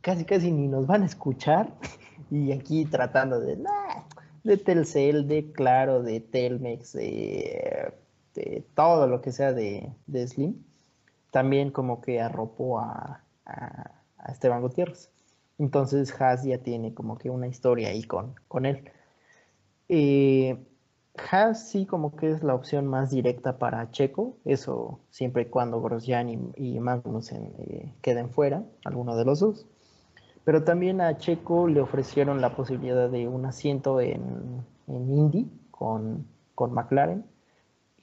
[0.00, 1.72] casi casi ni nos van a escuchar.
[2.30, 3.58] Y aquí tratando de,
[4.42, 7.92] de Telcel, de Claro, de Telmex, de,
[8.74, 9.92] todo lo que sea de,
[10.26, 10.54] Slim,
[11.30, 13.22] también como que arropó a,
[14.26, 15.10] Esteban Gutiérrez.
[15.58, 18.90] Entonces Haas ya tiene como que una historia ahí con, con él.
[19.88, 20.58] Eh,
[21.14, 25.82] Haas sí como que es la opción más directa para Checo, eso siempre y cuando
[25.82, 29.66] Grosjean y, Magnussen eh, queden fuera, alguno de los dos.
[30.44, 36.72] Pero también a Checo le ofrecieron la posibilidad de un asiento en, Indy con, con,
[36.72, 37.24] McLaren.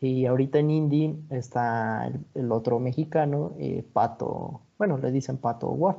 [0.02, 5.98] Y ahorita en Indy está el, otro mexicano, eh, Pato, bueno, le dicen Pato Ward,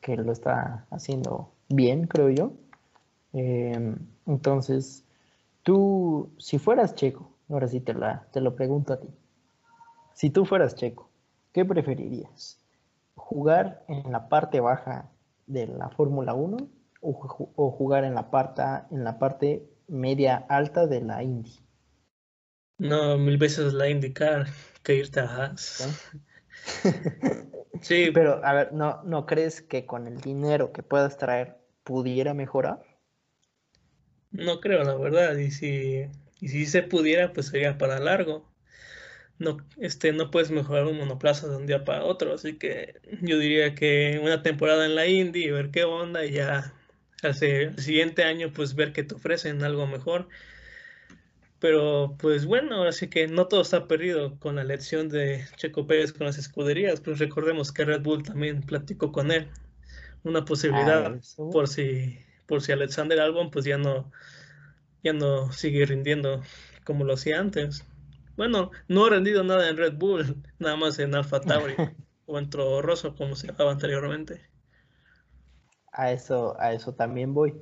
[0.00, 2.52] que lo está haciendo bien, creo yo.
[3.32, 5.04] Eh, entonces,
[5.62, 9.08] Tú, si fueras checo, ahora sí te, la, te lo pregunto a ti.
[10.12, 11.08] Si tú fueras checo,
[11.52, 12.58] ¿qué preferirías?
[13.14, 15.08] ¿Jugar en la parte baja
[15.46, 16.56] de la Fórmula 1
[17.00, 21.60] o, jugar en la, en la parte media alta de la Indy?
[22.82, 24.48] No, mil veces la indicar
[24.82, 25.88] que irte a Haas.
[27.80, 28.10] sí.
[28.12, 32.82] Pero, a ver, ¿no, ¿no crees que con el dinero que puedas traer pudiera mejorar?
[34.32, 35.36] No creo, la verdad.
[35.36, 36.06] Y si,
[36.40, 38.50] y si se pudiera, pues sería para largo.
[39.38, 42.34] No, este, no puedes mejorar un monoplaza de un día para otro.
[42.34, 46.74] Así que yo diría que una temporada en la Indy, ver qué onda y ya
[47.22, 50.28] hace el siguiente año, pues ver que te ofrecen algo mejor.
[51.62, 55.86] Pero pues bueno, ahora sí que no todo está perdido con la elección de Checo
[55.86, 57.00] Pérez con las escuderías.
[57.00, 59.48] Pues recordemos que Red Bull también platicó con él.
[60.24, 61.20] Una posibilidad ah,
[61.52, 64.10] por si por si Alexander Albon pues ya no,
[65.04, 66.42] ya no sigue rindiendo
[66.84, 67.86] como lo hacía antes.
[68.36, 71.74] Bueno, no ha rendido nada en Red Bull, nada más en Alfa Tauri
[72.26, 74.40] o en Toro Rosso como se llamaba anteriormente.
[75.92, 77.54] A eso, a eso también voy.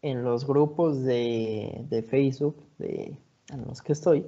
[0.00, 3.18] En los grupos de, Facebook de,
[3.52, 4.26] en los que estoy,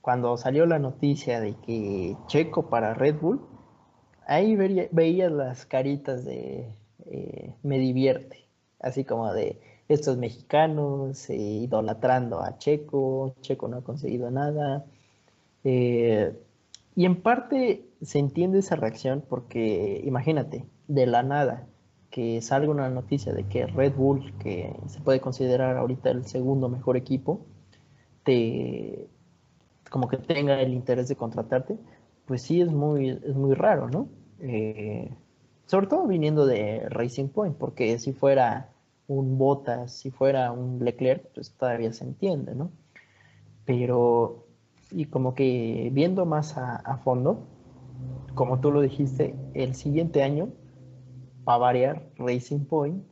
[0.00, 3.40] cuando salió la noticia de que Checo para Red Bull,
[4.26, 6.68] ahí veía, las caritas de
[7.06, 8.46] eh, me divierte
[8.80, 14.84] así como de estos mexicanos eh, idolatrando a Checo, Checo no ha conseguido nada.
[15.64, 16.32] Eh,
[16.94, 21.66] y en parte se entiende esa reacción porque imagínate, de la nada,
[22.10, 26.68] que salga una noticia de que Red Bull, que se puede considerar ahorita el segundo
[26.68, 27.40] mejor equipo,
[28.26, 29.08] te
[29.90, 31.78] como que tenga el interés de contratarte,
[32.26, 34.08] pues sí es muy, es muy raro, ¿no?
[34.40, 35.10] Eh,
[35.66, 38.70] sobre todo viniendo de Racing Point, porque si fuera
[39.08, 42.70] un Bottas, si fuera un Leclerc, pues todavía se entiende, ¿no?
[43.64, 44.46] Pero,
[44.90, 47.46] y como que viendo más a, fondo,
[48.34, 50.48] como tú lo dijiste, el siguiente año,
[51.48, 53.04] va a variar, Racing Point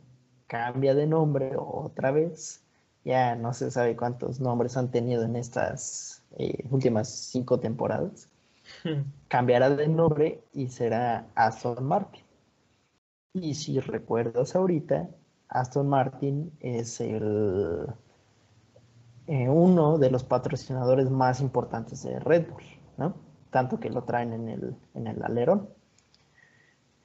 [0.46, 2.63] cambia de nombre otra vez.
[3.04, 8.28] Ya no se sabe cuántos nombres han tenido en estas eh, últimas cinco temporadas.
[8.82, 9.02] Hmm.
[9.28, 12.24] Cambiará de nombre y será Aston Martin.
[13.34, 15.08] Y si recuerdas ahorita,
[15.48, 17.86] Aston Martin es el,
[19.26, 22.62] eh, uno de los patrocinadores más importantes de Red Bull,
[22.96, 23.14] ¿no?
[23.50, 25.68] Tanto que lo traen en el, en el alerón.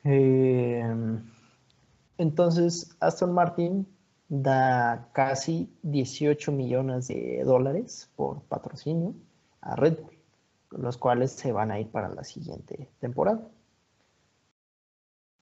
[0.04, 0.84] Eh,
[2.18, 3.88] entonces, Aston Martin
[4.30, 9.15] da casi 18 millones de dólares por patrocinio
[9.61, 13.49] a Red Bull, los cuales se van a ir para la siguiente temporada.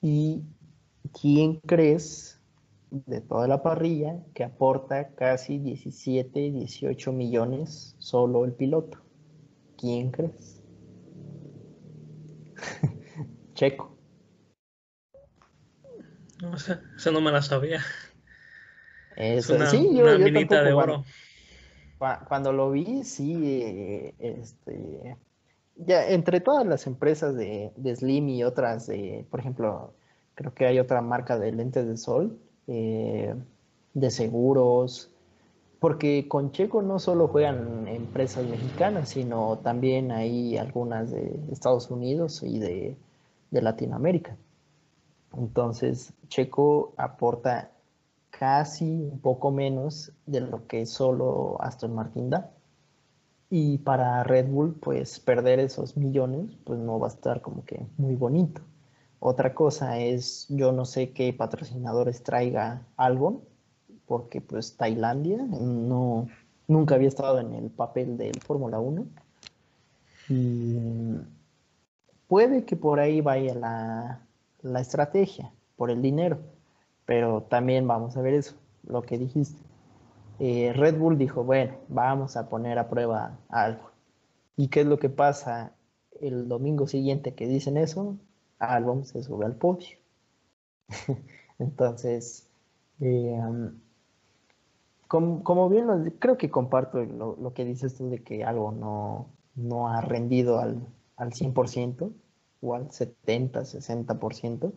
[0.01, 0.43] ¿Y
[1.11, 2.38] quién crees
[2.89, 8.99] de toda la parrilla que aporta casi 17, 18 millones solo el piloto.
[9.77, 10.63] ¿Quién crees?
[13.53, 13.95] Checo.
[16.41, 17.81] No sé, eso no me la sabía.
[19.18, 21.03] Es una, sí, yo, de oro.
[22.28, 25.18] Cuando, lo vi, sí, eh, este,
[25.76, 29.93] ya entre todas las empresas de, de Slim y otras, de, por ejemplo,
[30.36, 32.38] creo que hay otra marca de lentes de sol,
[32.68, 33.34] eh,
[33.95, 35.09] de seguros,
[35.80, 42.43] porque con Checo no solo juegan empresas mexicanas, sino también hay algunas de Estados Unidos
[42.43, 42.95] y de,
[43.49, 44.38] Latinoamérica.
[45.36, 47.72] Entonces, Checo aporta
[48.30, 52.51] casi un poco menos de lo que solo Aston Martin da.
[53.49, 57.86] Y para Red Bull, pues perder esos millones, pues no va a estar como que
[57.97, 58.61] muy bonito.
[59.19, 63.41] Otra cosa es, yo no sé qué patrocinadores traiga Albon,
[64.05, 66.28] porque pues Tailandia no,
[66.67, 69.05] nunca había estado en el papel del Fórmula 1.
[70.30, 70.78] Y
[72.28, 74.21] puede que por ahí vaya la,
[74.61, 76.39] la estrategia, por el dinero,
[77.08, 79.60] pero también vamos a ver eso, lo que dijiste.
[80.39, 83.91] Eh, Red Bull dijo, bueno, vamos a poner a prueba algo.
[84.58, 85.72] ¿Y qué es lo que pasa
[86.20, 88.18] el domingo siguiente que dicen eso?
[88.60, 89.97] álbum se sube al podio.
[91.60, 92.49] Entonces,
[92.99, 93.39] eh,
[95.08, 95.88] como, bien
[96.20, 100.86] creo que comparto lo, que dices tú de que algo no, no ha rendido al,
[101.16, 102.12] al 100%
[102.62, 104.74] o al 70, 60%.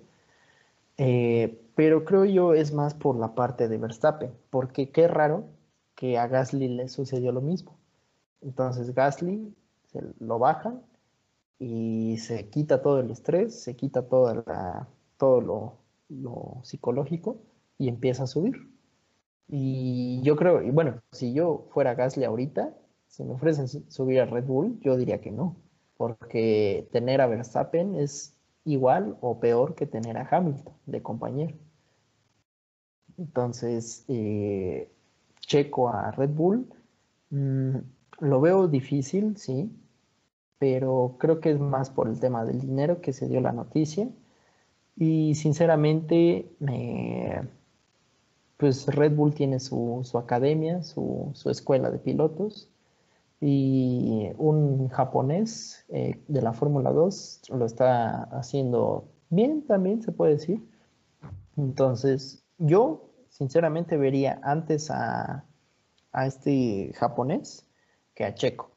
[1.02, 5.46] Eh, pero creo yo es más por la parte de Verstappen, porque qué raro
[5.94, 7.78] que a Gasly le sucedió lo mismo.
[8.42, 9.54] Entonces Gasly
[9.86, 10.78] se lo baja
[11.58, 15.40] y se quita todo el estrés, se quita toda todo
[16.10, 17.38] lo, psicológico
[17.78, 18.70] y empieza a subir.
[19.48, 22.76] Y yo creo, y bueno, si yo fuera Gasly ahorita,
[23.06, 25.56] si me ofrecen subir a Red Bull, yo diría que no,
[25.96, 31.54] porque tener a Verstappen es igual o peor que tener a Hamilton de compañero.
[33.18, 34.90] Entonces, eh,
[35.40, 36.66] checo a Red Bull,
[37.30, 37.76] mm,
[38.20, 39.70] lo veo difícil, sí,
[40.58, 44.08] pero creo que es más por el tema del dinero que se dio la noticia.
[44.96, 46.50] Y sinceramente,
[48.58, 52.68] pues Red Bull tiene su, academia, su, escuela de pilotos,
[53.40, 60.32] y un japonés eh, de la Fórmula 2 lo está haciendo bien también, se puede
[60.32, 60.68] decir.
[61.56, 65.44] Entonces, yo sinceramente vería antes a,
[66.12, 67.66] a este japonés
[68.14, 68.70] que a Checo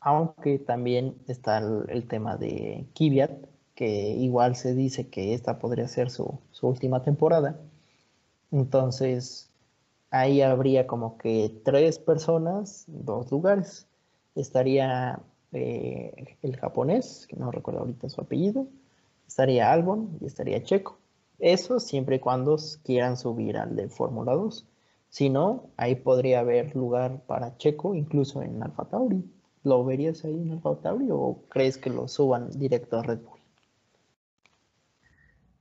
[0.00, 3.30] aunque también está el, tema de Kiviat,
[3.74, 7.60] que igual se dice que esta podría ser su, última temporada.
[8.50, 9.50] Entonces,
[10.10, 13.86] ahí habría como que tres personas, dos lugares.
[14.34, 15.20] Estaría
[15.52, 18.68] eh, el japonés, que no recuerdo ahorita su apellido,
[19.26, 20.98] estaría Albon y estaría Checo.
[21.38, 24.66] Eso siempre y cuando quieran subir al de Fórmula 2.
[25.08, 29.24] Si no, ahí podría haber lugar para Checo, incluso en Alfa Tauri.
[29.64, 33.40] ¿Lo verías ahí en Alfa Tauri o crees que lo suban directo a Red Bull?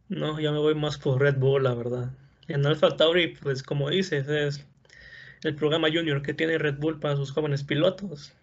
[0.10, 2.12] No, ya me voy más por Red Bull, la verdad.
[2.48, 4.66] En Alfa Tauri, pues como dices, es
[5.44, 8.34] el programa junior que tiene Red Bull para sus jóvenes pilotos.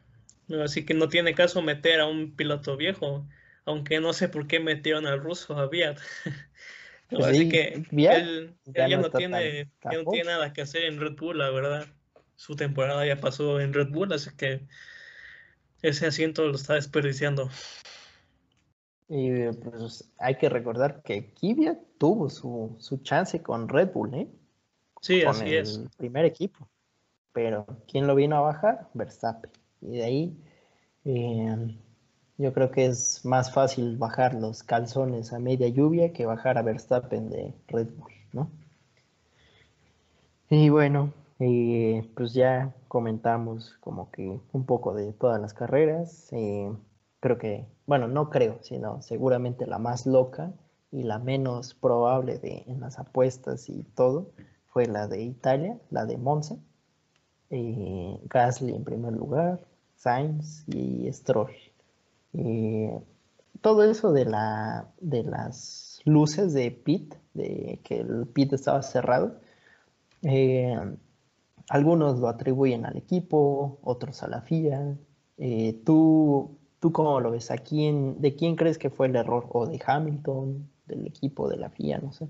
[0.63, 3.27] Así que no tiene caso meter a un piloto viejo,
[3.65, 5.99] aunque no sé por qué metieron al ruso, a Viat.
[7.11, 11.51] Así que él, ya, no, tiene, no tiene nada que hacer en Red Bull, la
[11.51, 11.87] verdad.
[12.35, 14.67] Su temporada ya pasó en Red Bull, así que
[15.83, 17.49] ese asiento lo está desperdiciando.
[19.09, 24.29] Y pues hay que recordar que Kvyat tuvo su, chance con Red Bull, ¿eh?
[25.01, 26.69] Sí, con así el primer equipo.
[27.33, 28.89] Pero ¿quién lo vino a bajar?
[28.95, 29.51] Verstappen.
[29.81, 30.37] Y de ahí
[31.05, 31.77] eh,
[32.39, 36.63] yo creo que es más fácil bajar los calzones a media lluvia que bajar a
[36.63, 38.51] Verstappen de Red Bull, ¿no?
[40.51, 46.29] Y bueno, eh, pues ya comentamos como que un poco de todas las carreras.
[46.33, 46.73] Eh,
[47.21, 50.53] creo que, bueno, no creo, sino seguramente la más loca
[50.91, 54.33] y la menos probable de, en las apuestas y todo
[54.67, 56.57] fue la de Italia, la de Monza.
[57.51, 59.61] Eh, Gasly en primer lugar,
[59.95, 61.53] Sainz y Stroll.
[63.61, 69.41] todo eso de, la, de las luces de pit, de que el pit estaba cerrado,
[70.23, 70.77] eh,
[71.69, 74.97] algunos lo atribuyen al equipo, otros a la FIA.
[75.39, 77.51] Eh, ¿tú, ¿Tú cómo lo ves?
[77.51, 79.47] ¿A quién, ¿De quién crees que fue el error?
[79.51, 81.99] ¿O de Hamilton, del equipo, de la FIA?
[81.99, 82.29] No sé.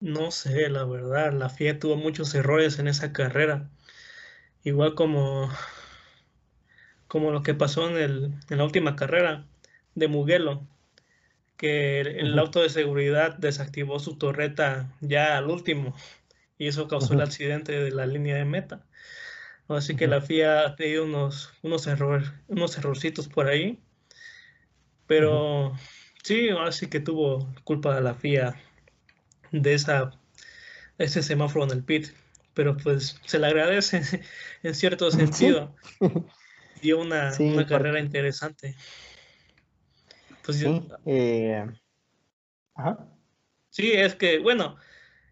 [0.00, 3.70] No sé, la verdad, la FIA tuvo muchos errores en esa carrera.
[4.62, 5.50] Igual como,
[7.06, 9.46] como lo que pasó en, el, en la última carrera
[9.94, 10.62] de Mugello,
[11.56, 15.94] que el, auto de seguridad desactivó su torreta ya al último
[16.58, 18.84] y eso causó el accidente de la línea de meta.
[19.68, 23.78] Así que la FIA ha tenido unos, unos, errores, unos errorcitos por ahí.
[25.06, 25.74] Pero
[26.22, 28.56] sí, ahora sí que tuvo culpa de la FIA
[29.62, 30.10] de esa,
[30.98, 32.08] ese semáforo en el pit.
[32.54, 34.02] Pero pues se le agradece
[34.62, 35.74] en cierto sentido.
[36.82, 37.32] Dio una,
[37.66, 38.76] carrera interesante.
[40.44, 41.66] Pues sí, eh,
[43.70, 44.76] sí, es que, bueno,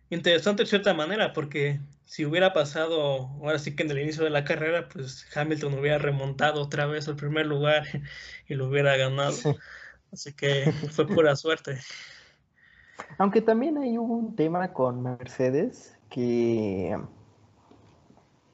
[0.09, 4.31] interesante de cierta manera, porque si hubiera pasado, ahora sí que en el inicio de
[4.31, 7.85] la carrera, pues Hamilton hubiera remontado otra vez al primer lugar
[8.49, 9.37] y lo hubiera ganado.
[10.11, 11.79] Así que fue pura suerte.
[13.19, 16.97] Aunque también hay un tema con Mercedes que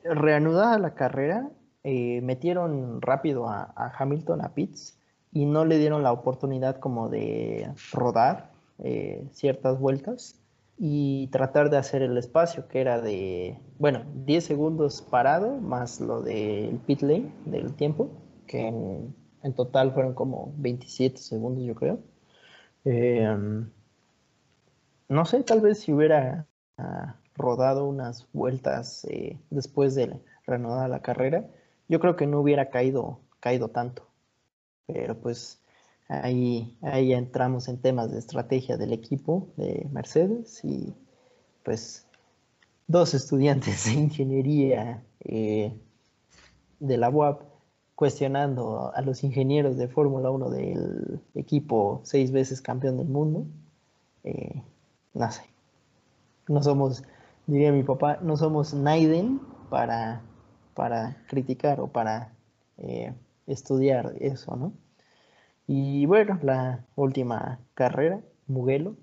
[0.05, 1.51] reanudada la carrera,
[1.85, 4.99] eh, metieron rápido a, Hamilton a Pitts
[5.33, 10.41] y no le dieron la oportunidad como de rodar eh, ciertas vueltas
[10.79, 16.23] y tratar de hacer el espacio, que era de, bueno, 10 segundos parado, más lo
[16.23, 18.11] del pit lane del tiempo,
[18.47, 19.15] que en,
[19.57, 21.99] total fueron como 27 segundos, yo creo.
[22.85, 23.69] Em,
[25.09, 26.47] no sé, tal vez si hubiera
[26.77, 31.47] ah, rodado unas vueltas eh, después de reanudar la carrera,
[31.89, 34.07] yo creo que no hubiera caído, caído tanto.
[34.87, 35.61] Pero pues
[36.09, 40.95] Ahí, ahí entramos en temas de estrategia del equipo de Mercedes y
[41.63, 42.07] pues
[42.87, 45.79] dos estudiantes de ingeniería eh,
[46.81, 47.43] de la UAP
[47.95, 53.45] cuestionando a los ingenieros de Fórmula 1 del equipo seis veces campeón del mundo.
[54.25, 54.63] Eh,
[55.19, 55.43] no sé,
[56.47, 57.03] no somos,
[57.47, 60.23] diría mi papá, no somos Naiden para,
[60.75, 62.33] para criticar o para
[62.79, 63.13] eh,
[63.47, 64.73] estudiar eso, ¿no?
[65.67, 68.97] Y bueno, la última carrera, Mugello,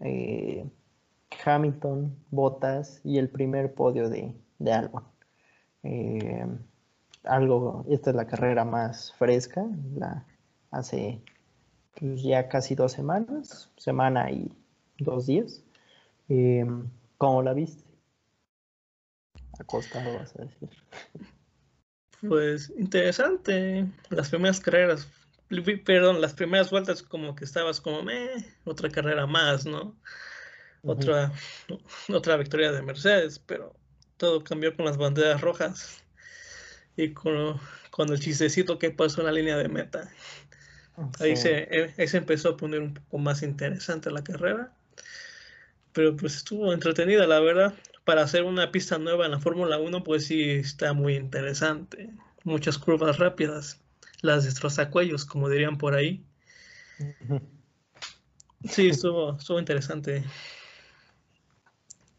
[0.00, 0.68] eh,
[1.44, 5.04] Hamilton, Bottas y el primer podio de, de Albon.
[5.84, 6.46] Eh,
[7.24, 9.64] algo, esta es la carrera más fresca,
[9.94, 10.26] la
[10.70, 11.22] hace
[12.00, 14.50] ya casi dos semanas, semana y
[15.00, 15.62] dos días.
[16.28, 16.66] Eh,
[17.18, 17.84] ¿Cómo la viste?
[19.58, 20.68] Acostado, vas a decir.
[22.26, 23.86] Pues interesante.
[24.10, 25.08] Las primeras carreras
[25.84, 28.30] perdón, las primeras vueltas como que estabas como, meh,
[28.64, 29.96] otra carrera más, ¿no?
[30.82, 31.32] Otra,
[32.08, 33.74] otra victoria de Mercedes, pero
[34.16, 36.02] todo cambió con las banderas rojas
[36.96, 40.10] y con, con el chistecito que pasó en la línea de meta.
[41.18, 44.72] Ahí, se, eh, ahí se empezó a poner un poco más interesante la carrera,
[45.92, 47.74] pero pues estuvo entretenida, la verdad.
[48.04, 52.10] Para hacer una pista nueva en la Fórmula 1, pues sí está muy interesante.
[52.44, 53.80] Muchas curvas rápidas
[54.22, 56.24] las destrozacuellos, como dirían por ahí.
[58.64, 60.24] Sí, estuvo, estuvo interesante.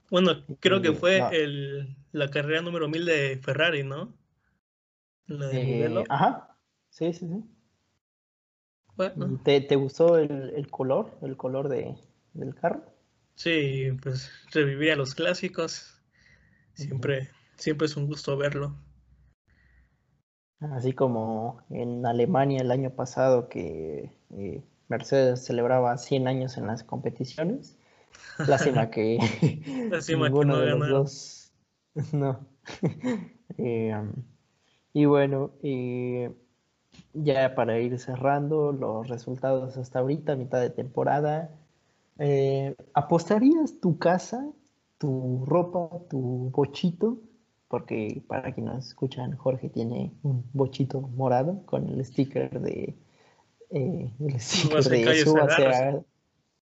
[0.10, 4.14] Bueno, creo que fue el, la carrera número 1000 de Ferrari, ¿no?
[5.28, 6.58] La de eh, Ajá,
[6.90, 7.44] sí, sí, sí.
[8.98, 9.40] Bueno.
[9.44, 11.96] ¿Te, ¿Te, gustó el, el, color, el color de,
[12.34, 12.84] del carro?
[13.36, 16.00] Sí, pues revivir a los clásicos.
[16.74, 18.76] Siempre, siempre es un gusto verlo.
[20.60, 26.84] Así como en Alemania el año pasado que eh, Mercedes celebraba 100 años en las
[26.84, 27.78] competiciones.
[28.48, 29.18] Lástima que
[30.16, 31.38] ninguno de los dos.
[32.14, 32.46] No.
[33.58, 33.94] Eh,
[34.94, 35.52] y bueno,
[37.14, 41.52] ya para ir cerrando los resultados hasta ahorita, mitad de temporada,
[42.20, 44.46] eh, ¿apostarías tu casa,
[44.98, 47.20] tu ropa, tu bochito?
[47.68, 52.96] Porque para quienes nos escuchan, Jorge tiene un bochito morado con el sticker de...
[53.70, 56.04] Eh, el sticker de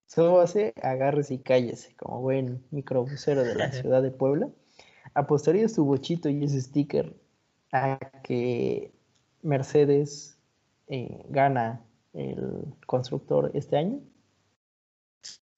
[0.10, 4.50] súbase, agarres y cállese, como buen microbusero de la ciudad de Puebla.
[5.14, 7.16] ¿Apostarías tu bochito y ese sticker
[7.72, 8.91] a que
[9.43, 10.38] Mercedes
[10.88, 14.00] eh, gana el constructor este año?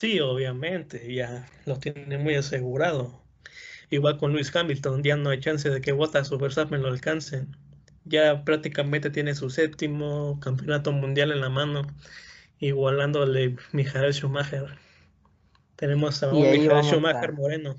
[0.01, 3.21] Sí, obviamente, ya lo tiene muy asegurado.
[3.91, 7.55] Igual con Luis Hamilton, ya no hay chance de que Bottas o Verstappen lo alcancen.
[8.05, 11.83] Ya prácticamente tiene su séptimo campeonato mundial en la mano,
[12.57, 14.69] igualándole Michael Schumacher.
[15.75, 17.75] Tenemos a un Michael Schumacher moreno.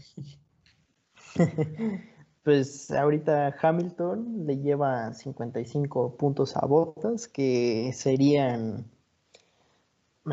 [2.45, 8.91] Pues ahorita Hamilton le lleva 55 puntos a Bottas, que serían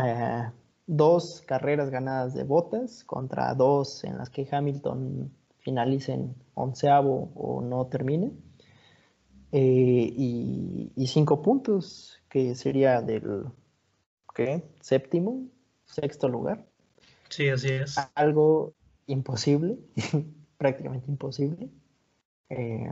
[0.04, 0.50] eh,
[0.90, 7.62] dos carreras ganadas de Bottas contra dos en las que Hamilton finalice en onceavo o
[7.62, 8.32] no termine.
[9.52, 13.46] Eh, y, cinco puntos, que sería del
[14.34, 14.64] ¿qué?
[14.82, 15.48] séptimo,
[15.86, 16.66] sexto lugar.
[17.30, 17.96] Sí, así es.
[18.16, 18.74] Algo
[19.06, 19.78] imposible,
[20.58, 21.70] prácticamente imposible.
[22.50, 22.90] Eh,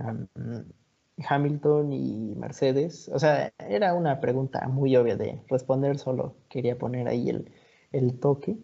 [1.27, 3.09] Hamilton y Mercedes.
[3.11, 7.51] O sea, era una pregunta muy obvia de responder, solo quería poner ahí el,
[8.19, 8.57] toque.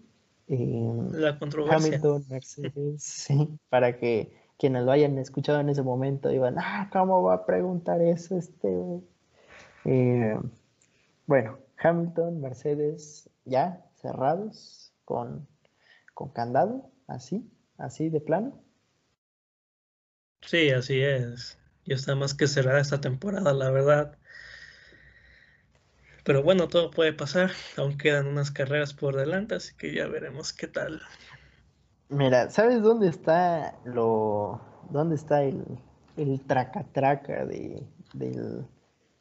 [0.48, 1.88] Eh, La controversia.
[1.88, 7.24] Hamilton, Mercedes, sí, para que quienes lo hayan escuchado en ese momento digan, ah, ¿cómo
[7.24, 8.70] va a preguntar eso este?
[9.86, 10.40] Eh,
[11.26, 15.48] bueno, Hamilton, Mercedes, ya cerrados con,
[16.14, 18.62] con candado, así, así de plano.
[20.42, 21.58] Sí, así es.
[21.86, 24.18] Ya está más que cerrada esta temporada, la verdad.
[26.24, 27.52] Pero bueno, todo puede pasar.
[27.78, 31.02] Aún quedan unas carreras por delante, así que ya veremos qué tal.
[32.10, 34.62] Mira, ¿sabes dónde está lo.
[34.90, 35.64] dónde está el,
[36.16, 38.66] el traca-traca de, del,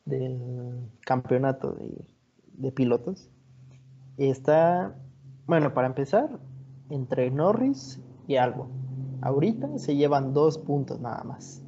[0.05, 2.05] del campeonato de,
[2.53, 3.31] de pilotos?
[4.19, 4.95] Está,
[5.47, 6.39] bueno, para empezar,
[6.91, 8.71] entre Norris y Albon.
[9.23, 11.63] Ahorita se llevan dos puntos nada más.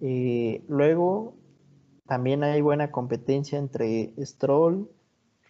[0.00, 1.35] Eh, luego
[2.06, 4.88] también hay buena competencia entre Stroll,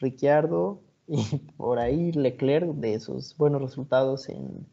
[0.00, 4.66] Ricciardo y por ahí Leclerc de sus buenos resultados en,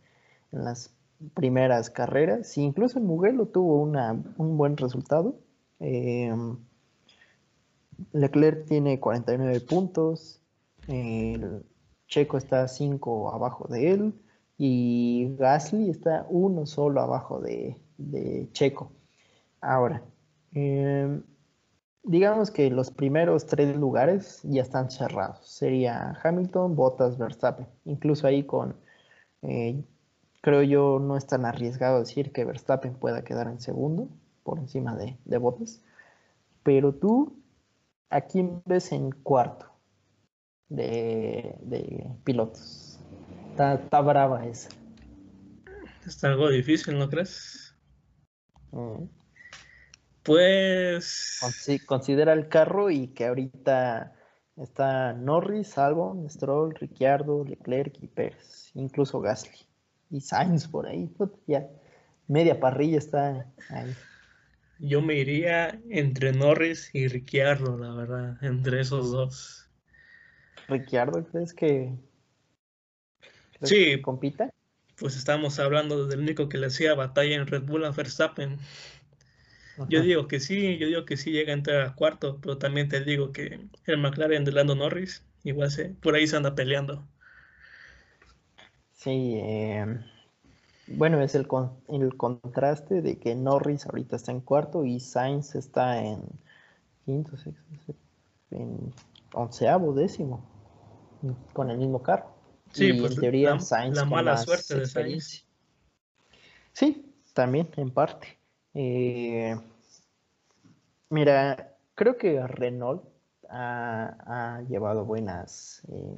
[0.52, 0.94] las
[1.34, 2.58] primeras carreras.
[2.58, 5.36] incluso el Mugello tuvo un buen resultado.
[5.80, 6.32] Eh,
[8.12, 10.42] Leclerc tiene 49 puntos.
[10.88, 11.64] El
[12.08, 14.14] Checo está 5 abajo de él
[14.58, 17.78] y Gasly está uno solo abajo de,
[18.52, 18.92] Checo.
[19.62, 20.04] Ahora,
[20.54, 21.24] em,
[22.04, 25.48] digamos que los primeros tres lugares ya están cerrados.
[25.48, 27.68] Sería Hamilton, Bottas, Verstappen.
[27.86, 28.76] Incluso ahí con,
[29.42, 29.84] eh,
[30.42, 34.10] creo yo, no es tan arriesgado decir que Verstappen pueda quedar en segundo
[34.44, 35.82] por encima de, de Bottas.
[36.64, 37.42] Pero tú,
[38.10, 39.68] ¿a quién ves en cuarto
[40.70, 43.00] de, de pilotos?
[43.52, 44.70] Está, brava esa.
[46.06, 47.76] Está algo difícil, ¿no crees?
[48.72, 49.04] Mm.
[50.24, 51.40] Pues.
[51.86, 54.14] considera el carro y que ahorita
[54.56, 59.58] está Norris, Albon, Stroll, Ricciardo, Leclerc y Pérez, incluso Gasly.
[60.10, 61.10] Y Sainz por ahí,
[61.48, 61.68] ya
[62.28, 63.94] media parrilla está ahí.
[64.80, 69.70] Yo me iría entre Norris y Ricciardo, la verdad, entre esos dos.
[70.68, 71.94] Ricciardo, ¿crees que
[73.62, 74.54] sí, compita.
[74.98, 78.58] Pues estamos hablando del único que le hacía batalla en Red Bull a Verstappen.
[79.90, 82.90] Yo digo que sí, yo digo que sí llega a entrar a cuarto, pero también
[82.90, 87.04] te digo que el McLaren de Lando Norris, igual se, por ahí se anda peleando.
[88.94, 90.04] Sí, em,
[90.88, 91.48] bueno, es el,
[91.90, 96.22] el contraste de que Norris ahorita está en cuarto y Sainz está en
[97.06, 97.96] quinto, sexto,
[98.52, 98.94] en
[99.34, 100.46] onceavo, décimo,
[101.54, 102.32] con el mismo carro.
[102.72, 103.58] Sí, pues teoría
[103.92, 105.46] la, mala suerte de Sainz.
[106.74, 108.43] Sí, también en parte.
[108.74, 109.56] Eh,
[111.10, 113.04] mira, creo que Renault
[113.50, 116.18] ha, llevado buenas, eh,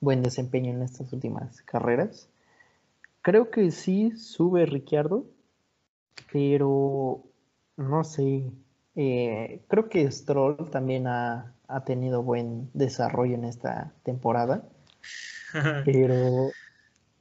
[0.00, 2.28] buen desempeño en estas últimas carreras.
[3.22, 5.24] Creo que sí sube Ricciardo,
[6.32, 7.24] pero
[7.76, 8.50] no sé.
[8.94, 14.62] Eh, creo que Stroll también ha, ha tenido buen desarrollo en esta temporada.
[15.84, 16.50] Pero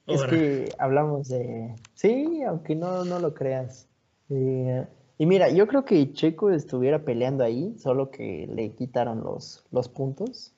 [0.07, 1.75] es que hablamos de...
[1.93, 3.87] Sí, aunque no, no lo creas.
[4.29, 4.87] Eh,
[5.17, 9.87] Y mira, yo creo que Checo estuviera peleando ahí, solo que le quitaron los, los
[9.89, 10.53] puntos.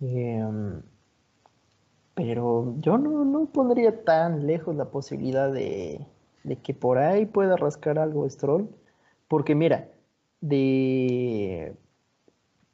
[0.00, 0.82] Em,
[2.14, 6.06] pero yo no, no, pondría tan lejos la posibilidad de,
[6.44, 8.68] de, que por ahí pueda rascar algo Stroll.
[9.28, 9.88] Porque mira,
[10.40, 11.74] de,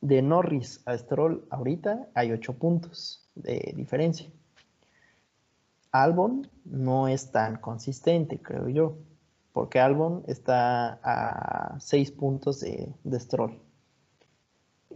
[0.00, 4.28] de Norris a Stroll ahorita hay 8 puntos de diferencia.
[5.92, 8.96] Albon no es tan consistente, creo yo,
[9.52, 13.60] porque Albon está a 6 puntos de, Stroll.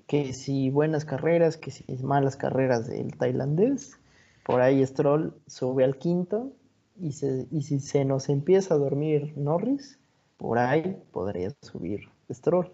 [0.07, 3.99] Que si buenas carreras, que si malas carreras del tailandés,
[4.45, 6.53] por ahí Stroll sube al quinto
[7.01, 9.99] y, si se nos empieza a dormir Norris,
[10.37, 12.73] por ahí podría subir Stroll.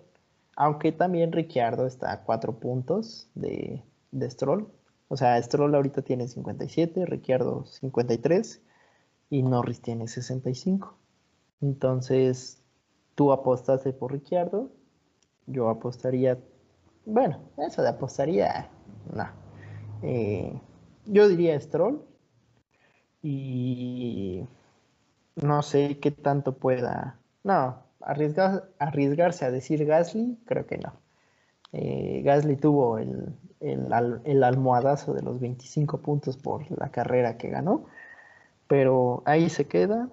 [0.56, 4.68] Aunque también Ricciardo está a 4 puntos de, de Stroll.
[5.08, 8.60] O sea, Stroll ahorita tiene 57, Ricciardo 53
[9.30, 10.99] y Norris tiene 65.
[11.60, 12.62] Entonces,
[13.14, 14.70] tú apostaste por Ricciardo,
[15.46, 16.38] yo apostaría,
[17.04, 18.68] bueno, eso de apostaría,
[19.14, 19.28] no.
[20.02, 20.58] Eh,
[21.06, 22.02] yo diría Stroll
[23.22, 24.46] y
[25.36, 30.92] no sé qué tanto pueda, no, arriesgarse a decir Gasly, creo que no.
[31.72, 37.86] Eh, Gasly tuvo el, el, almohadazo de los 25 puntos por la carrera que ganó,
[38.66, 40.08] pero ahí se queda.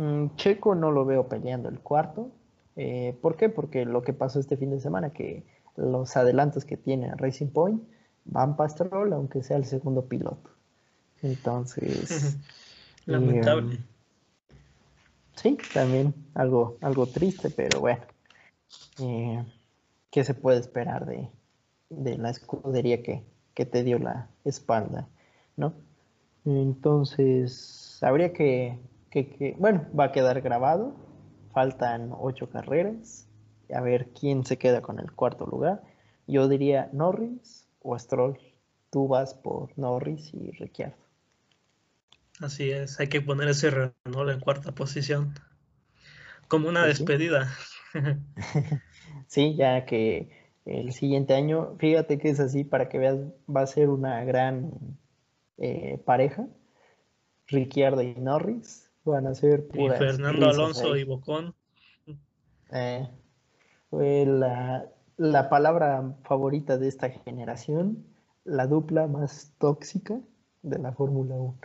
[0.00, 2.30] Mm, Checo no lo veo peleando el cuarto.
[2.74, 3.50] Eh, ¿Por qué?
[3.50, 5.44] Porque lo que pasó este fin de semana, que
[5.76, 7.82] los adelantos que tiene Racing Point
[8.24, 10.48] van para Stroll, aunque sea el segundo piloto.
[11.20, 12.38] Entonces.
[13.04, 13.74] Lamentable.
[13.74, 13.80] Eh,
[15.34, 18.00] sí, también algo, algo triste, pero bueno.
[19.00, 19.44] Eh,
[20.10, 21.28] ¿Qué se puede esperar de,
[21.90, 23.22] de la escudería que,
[23.52, 25.08] que, te dio la espalda?
[25.58, 25.74] ¿No?
[26.46, 28.78] Entonces, habría que,
[29.10, 30.94] que, que, bueno, va a quedar grabado.
[31.52, 33.28] Faltan ocho carreras.
[33.74, 35.82] A ver quién se queda con el cuarto lugar.
[36.26, 38.38] Yo diría Norris o Stroll.
[38.90, 40.96] Tú vas por Norris y Ricciardo.
[42.40, 45.34] Así es, hay que poner ese Renault en cuarta posición.
[46.48, 47.48] Como una pues despedida.
[49.26, 49.54] Sí.
[49.54, 50.30] ya que
[50.64, 53.18] el siguiente año, fíjate que es así, para que veas,
[53.48, 54.72] va a ser una gran
[55.58, 56.48] eh, pareja.
[57.46, 61.54] Ricciardo y Norris van a ser puras Y Fernando Alonso y Bocón.
[62.72, 63.08] Eh,
[63.88, 64.86] fue la,
[65.16, 68.06] la palabra favorita de esta generación,
[68.44, 70.20] la dupla más tóxica
[70.62, 71.58] de la Fórmula 1.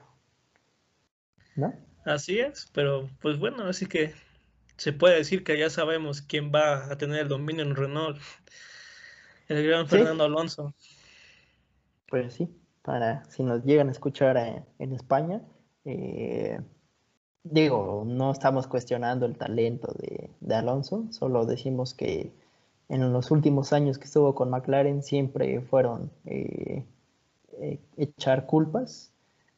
[1.57, 1.74] ¿No?
[2.06, 4.14] Así es, pero pues bueno, así que
[4.78, 8.20] se puede decir que ya sabemos quién va a tener el dominio en Renault.
[9.48, 10.74] El gran Fernando Alonso.
[12.10, 12.49] Pues sí,
[12.82, 15.41] para si nos llegan a escuchar eh, en España,
[15.86, 16.60] eh,
[17.46, 22.32] digo, no estamos cuestionando el talento de, Alonso, solo decimos que
[22.90, 26.84] en los últimos años que estuvo con McLaren siempre fueron eh,
[27.98, 29.12] echar culpas,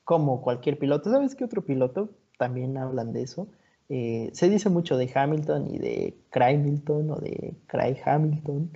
[0.07, 1.11] como cualquier piloto.
[1.11, 2.09] ¿Sabes qué otro piloto?
[2.37, 3.49] También hablan de eso.
[3.89, 8.71] Eh, se dice mucho de Hamilton y de Hamilton o de Craig Hamilton,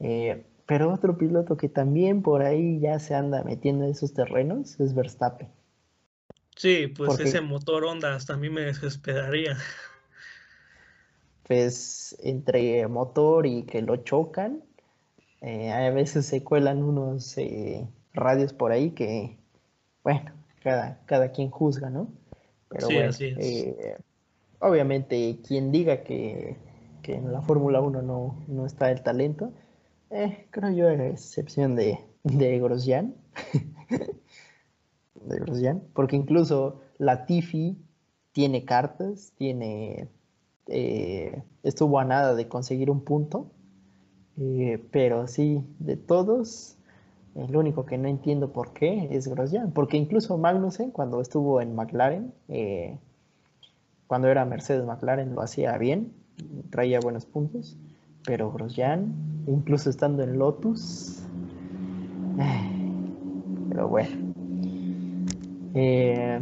[0.00, 4.80] eh, pero otro piloto que también por ahí ya se anda metiendo en esos terrenos
[4.80, 5.48] es Verstappen.
[6.56, 9.56] Sí, pues ese motor Honda hasta a mí me desesperaría.
[11.44, 14.62] Pues entre motor y que lo chocan,
[15.40, 17.36] eh, a veces se cuelan unos
[18.14, 19.36] radios por ahí que,
[20.04, 22.08] bueno, cada, cada quien juzga, ¿no?
[22.68, 23.96] Pero sí, así es
[24.62, 26.56] Obviamente, quien diga que,
[27.02, 28.02] en la Fórmula 1
[28.46, 29.52] no, está el talento,
[30.10, 33.14] eh, creo yo, a excepción de, de Grosjean.
[35.26, 37.76] de Grosjean, porque incluso la Tifi
[38.32, 40.08] tiene cartas, tiene.
[40.68, 43.50] Eh, estuvo a nada de conseguir un punto,
[44.38, 46.76] eh, pero sí, de todos,
[47.34, 51.74] el único que no entiendo por qué es Grosjean, porque incluso Magnussen, cuando estuvo en
[51.74, 52.32] McLaren,
[54.06, 56.12] cuando era Mercedes McLaren lo hacía bien,
[56.70, 57.76] traía buenos puntos,
[58.24, 59.12] pero Grosjean,
[59.46, 61.22] incluso estando en Lotus,
[63.68, 64.31] pero bueno.
[65.74, 66.40] Eh,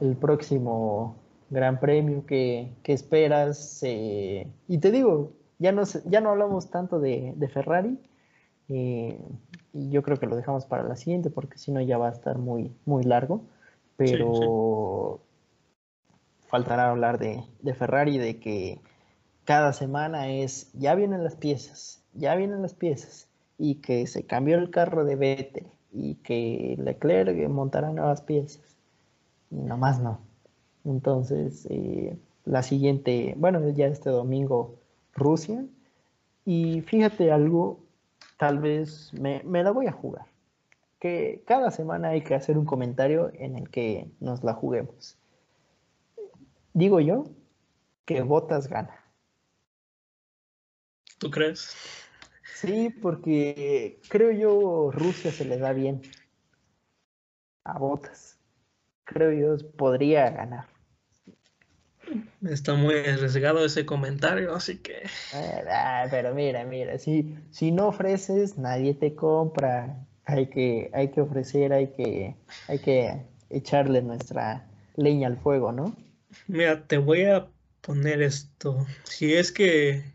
[0.00, 1.16] el próximo
[1.50, 7.34] Gran Premio que, esperas, eh, y te digo, ya no, ya no hablamos tanto de,
[7.52, 7.98] Ferrari,
[8.68, 9.18] eh,
[9.72, 12.12] y yo creo que lo dejamos para la siguiente porque si no ya va a
[12.12, 13.44] estar muy, muy largo,
[13.96, 15.20] pero
[16.48, 18.80] faltará hablar de, Ferrari, de que
[19.44, 23.28] cada semana es, ya vienen las piezas, ya vienen las piezas,
[23.58, 28.76] y que se cambió el carro de Vettel, y que Leclerc montará nuevas piezas,
[29.50, 30.18] y nomás no.
[30.84, 34.76] Entonces, eh, la siguiente, bueno, ya este domingo
[35.14, 35.64] Rusia.
[36.44, 37.78] Y fíjate algo,
[38.36, 40.26] tal vez me, me la voy a jugar.
[40.98, 45.16] Que cada semana hay que hacer un comentario en el que nos la juguemos.
[46.72, 47.24] Digo yo
[48.04, 49.00] que Botas gana.
[51.18, 52.03] ¿Tú crees?
[52.64, 56.02] Sí, porque creo yo Rusia se le da bien
[57.64, 58.38] a Botas.
[59.04, 60.66] Creo yo podría ganar.
[62.42, 65.02] Está muy arriesgado ese comentario, así que.
[65.32, 70.06] Ah, pero mira, mira, si, si no ofreces, nadie te compra.
[70.26, 72.36] Hay que, hay que ofrecer, hay que,
[72.68, 74.66] hay que echarle nuestra
[74.96, 75.94] leña al fuego, ¿no?
[76.46, 77.48] Mira, te voy a
[77.80, 78.86] poner esto.
[79.04, 80.13] Si es que.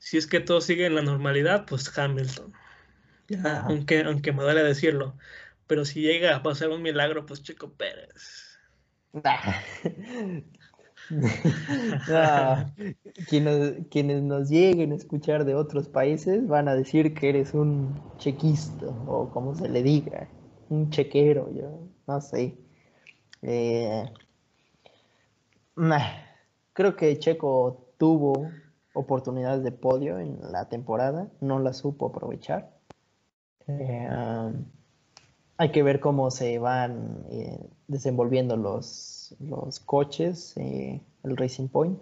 [0.00, 2.52] Si es que todo sigue en la normalidad, pues Hamilton.
[3.28, 5.16] Ya, aunque, aunque me duele decirlo.
[5.66, 8.58] Pero si llega a pasar un milagro, pues Chico Pérez.
[13.28, 18.86] Quienes, nos lleguen a escuchar de otros países van a decir que eres un chequista
[18.86, 20.28] o como se le diga,
[20.68, 22.56] un chequero, yo no sé.
[23.42, 24.04] Eh,
[26.72, 28.50] creo que Checo tuvo
[28.92, 32.70] oportunidades de podio en la temporada, no la supo aprovechar.
[33.66, 34.08] Eh,
[35.60, 42.00] hay que ver cómo se van eh, desenvolviendo los, los coches, eh, el Racing Point.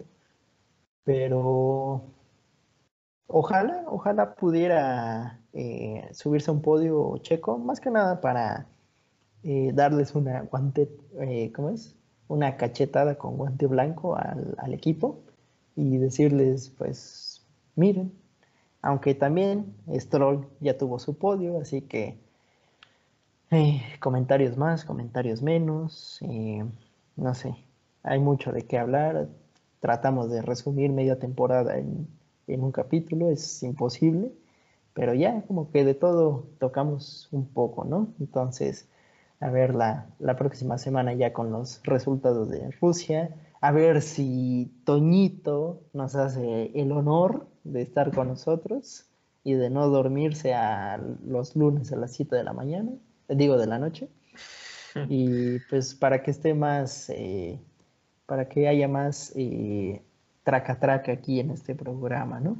[1.03, 2.01] Pero
[3.27, 8.65] ojalá, ojalá pudiera eh, subirse a un podio checo, más que nada para
[9.43, 10.89] darles una guante,
[11.53, 11.97] ¿cómo es?
[12.29, 15.19] Una cachetada con guante blanco al, al equipo
[15.79, 17.41] y decirles, pues,
[17.75, 18.11] miren,
[18.81, 22.19] aunque también Stroll ya tuvo su podio, así que
[23.51, 26.65] eh, comentarios más, comentarios menos, eh,
[27.15, 27.55] no sé,
[28.03, 29.29] hay mucho de qué hablar.
[29.79, 32.07] Tratamos de resumir media temporada en,
[32.47, 34.33] un capítulo, es imposible,
[34.93, 38.09] pero ya como que de todo tocamos un poco, ¿no?
[38.19, 38.89] Entonces,
[39.39, 43.29] a ver la, la próxima semana ya con los resultados de Rusia,
[43.61, 49.05] a ver si Toñito nos hace el honor de estar con nosotros
[49.43, 52.91] y de no dormirse a los lunes a las 7 de la mañana
[53.35, 54.09] digo de la noche.
[55.07, 57.59] Y pues para que esté más, eh,
[58.25, 60.01] para que haya más eh,
[60.43, 62.57] traca traca aquí en este programa, ¿no?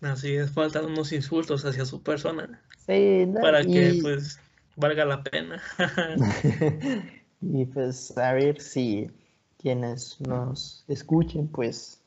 [0.00, 2.62] Así es, faltan unos insultos hacia su persona.
[2.86, 4.40] Sí, para que pues
[4.74, 5.60] valga la pena.
[7.42, 9.10] y pues a ver si
[9.60, 12.00] quienes nos escuchen, pues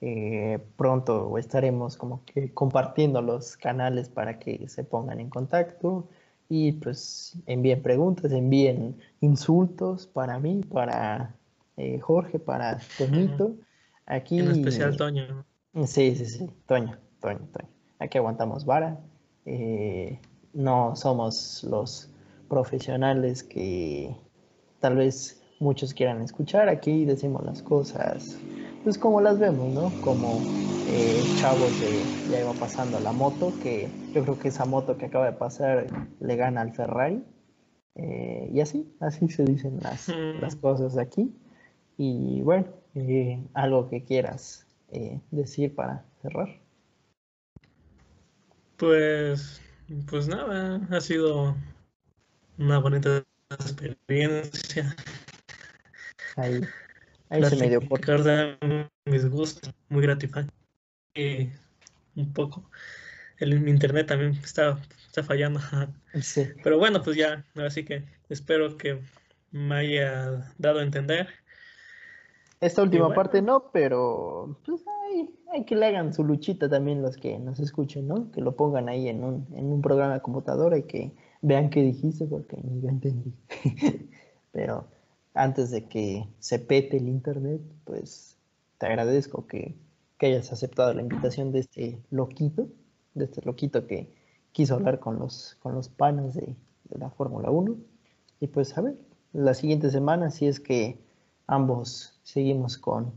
[0.00, 6.08] eh, pronto estaremos como que compartiendo los canales para que se pongan en contacto
[6.48, 11.34] y pues envíen preguntas, envíen insultos para mí, para
[11.76, 13.54] eh, Jorge, para Toñito.
[14.06, 15.44] Aquí, en especial Toño.
[15.86, 17.68] Sí, sí, sí, Toño, Toño, Toño.
[17.98, 19.00] Aquí aguantamos vara.
[19.46, 20.20] Eh,
[20.52, 22.10] no somos los
[22.48, 24.16] profesionales que
[24.80, 26.68] tal vez muchos quieran escuchar.
[26.68, 28.38] Aquí decimos las cosas,
[28.84, 29.92] pues como las vemos, ¿no?
[30.02, 30.40] Como
[30.90, 35.06] eh, chavos de ya iba pasando la moto, que yo creo que esa moto que
[35.06, 35.86] acaba de pasar
[36.20, 37.22] le gana al Ferrari.
[37.94, 40.08] Eh, y así, así se dicen las,
[40.40, 41.34] las cosas aquí.
[41.96, 44.66] Y bueno, eh, algo que quieras
[45.30, 46.48] decir para cerrar.
[48.78, 49.60] Pues,
[50.08, 51.56] pues nada, ha sido
[52.58, 54.94] una bonita experiencia.
[56.38, 56.60] Ahí,
[57.30, 58.00] ahí se me dio por.
[59.06, 60.52] mis gustos, muy gratificante
[62.16, 62.62] un poco.
[63.38, 65.60] El internet también está, está fallando.
[66.62, 69.00] Pero bueno, pues ya, así que espero que
[69.50, 71.28] me haya dado a entender.
[72.60, 74.82] Esta última parte no, pero pues
[75.52, 78.30] hay, que le hagan su luchita también los que nos escuchen, ¿no?
[78.30, 81.82] Que lo pongan ahí en un, en un programa de computadora y que vean qué
[81.82, 83.32] dijiste porque ni yo entendí.
[84.52, 84.88] pero
[85.38, 88.36] antes de que se pete el internet, pues
[88.78, 89.76] te agradezco que
[90.18, 92.68] que hayas aceptado la invitación de este loquito,
[93.14, 94.12] de este loquito que
[94.52, 96.56] quiso hablar con los, con los panas de,
[96.90, 97.76] la Fórmula 1.
[98.40, 98.96] Y pues a ver,
[99.32, 100.98] la siguiente semana, si es que
[101.46, 103.12] ambos seguimos con,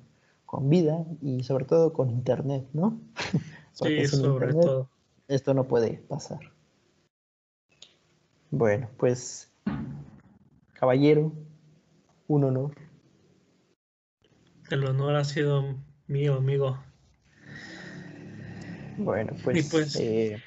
[0.46, 3.00] con vida y sobre todo con internet, ¿no?
[3.74, 4.90] sí, sobre todo.
[5.28, 6.40] Esto no puede pasar.
[8.52, 9.50] Bueno, pues,
[10.74, 11.32] caballero,
[12.32, 12.76] un honor.
[14.70, 15.76] El honor ha sido
[16.08, 16.82] mío, amigo.
[18.98, 20.42] Bueno, pues, pues eh,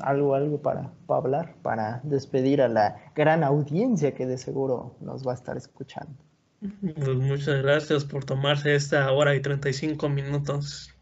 [0.00, 5.32] algo, algo para, hablar, para despedir a la gran audiencia que de seguro nos va
[5.32, 6.14] a estar escuchando.
[6.60, 10.94] Pues muchas gracias por tomarse esta hora y 35 minutos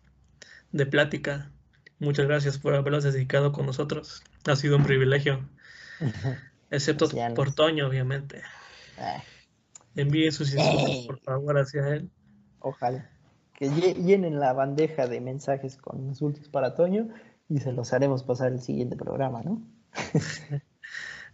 [0.73, 1.53] de plática.
[2.01, 4.25] Muchas gracias por haberlos dedicado con nosotros.
[4.47, 5.49] Ha sido un privilegio.
[6.71, 8.43] Excepto por Toño, obviamente.
[8.99, 9.23] Ah.
[9.97, 12.11] Envíe sus insultos, por favor, hacia él.
[12.61, 13.11] Ojalá.
[13.55, 17.09] Que llenen la bandeja de mensajes con insultos para Toño
[17.49, 19.63] y se los haremos pasar el siguiente programa, ¿no?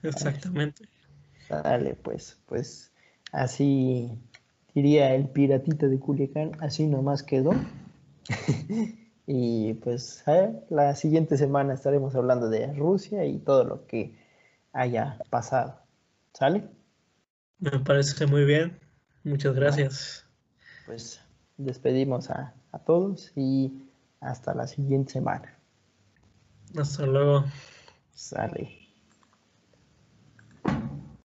[0.02, 0.84] Exactamente.
[1.48, 2.92] Dale, pues, pues
[3.32, 4.10] así
[4.74, 7.52] diría el piratita de Culiacán, así nomás quedó.
[9.26, 10.24] y pues
[10.68, 14.14] la siguiente semana estaremos hablando de Rusia y todo lo que
[14.72, 15.80] haya pasado.
[16.32, 16.68] ¿Sale?
[17.60, 18.78] Me parece muy bien.
[19.22, 20.26] Muchas gracias.
[20.86, 21.20] Pues
[21.58, 23.86] despedimos a, a todos y
[24.20, 25.58] hasta la siguiente semana.
[26.76, 27.44] Hasta luego.
[28.12, 28.89] Sale.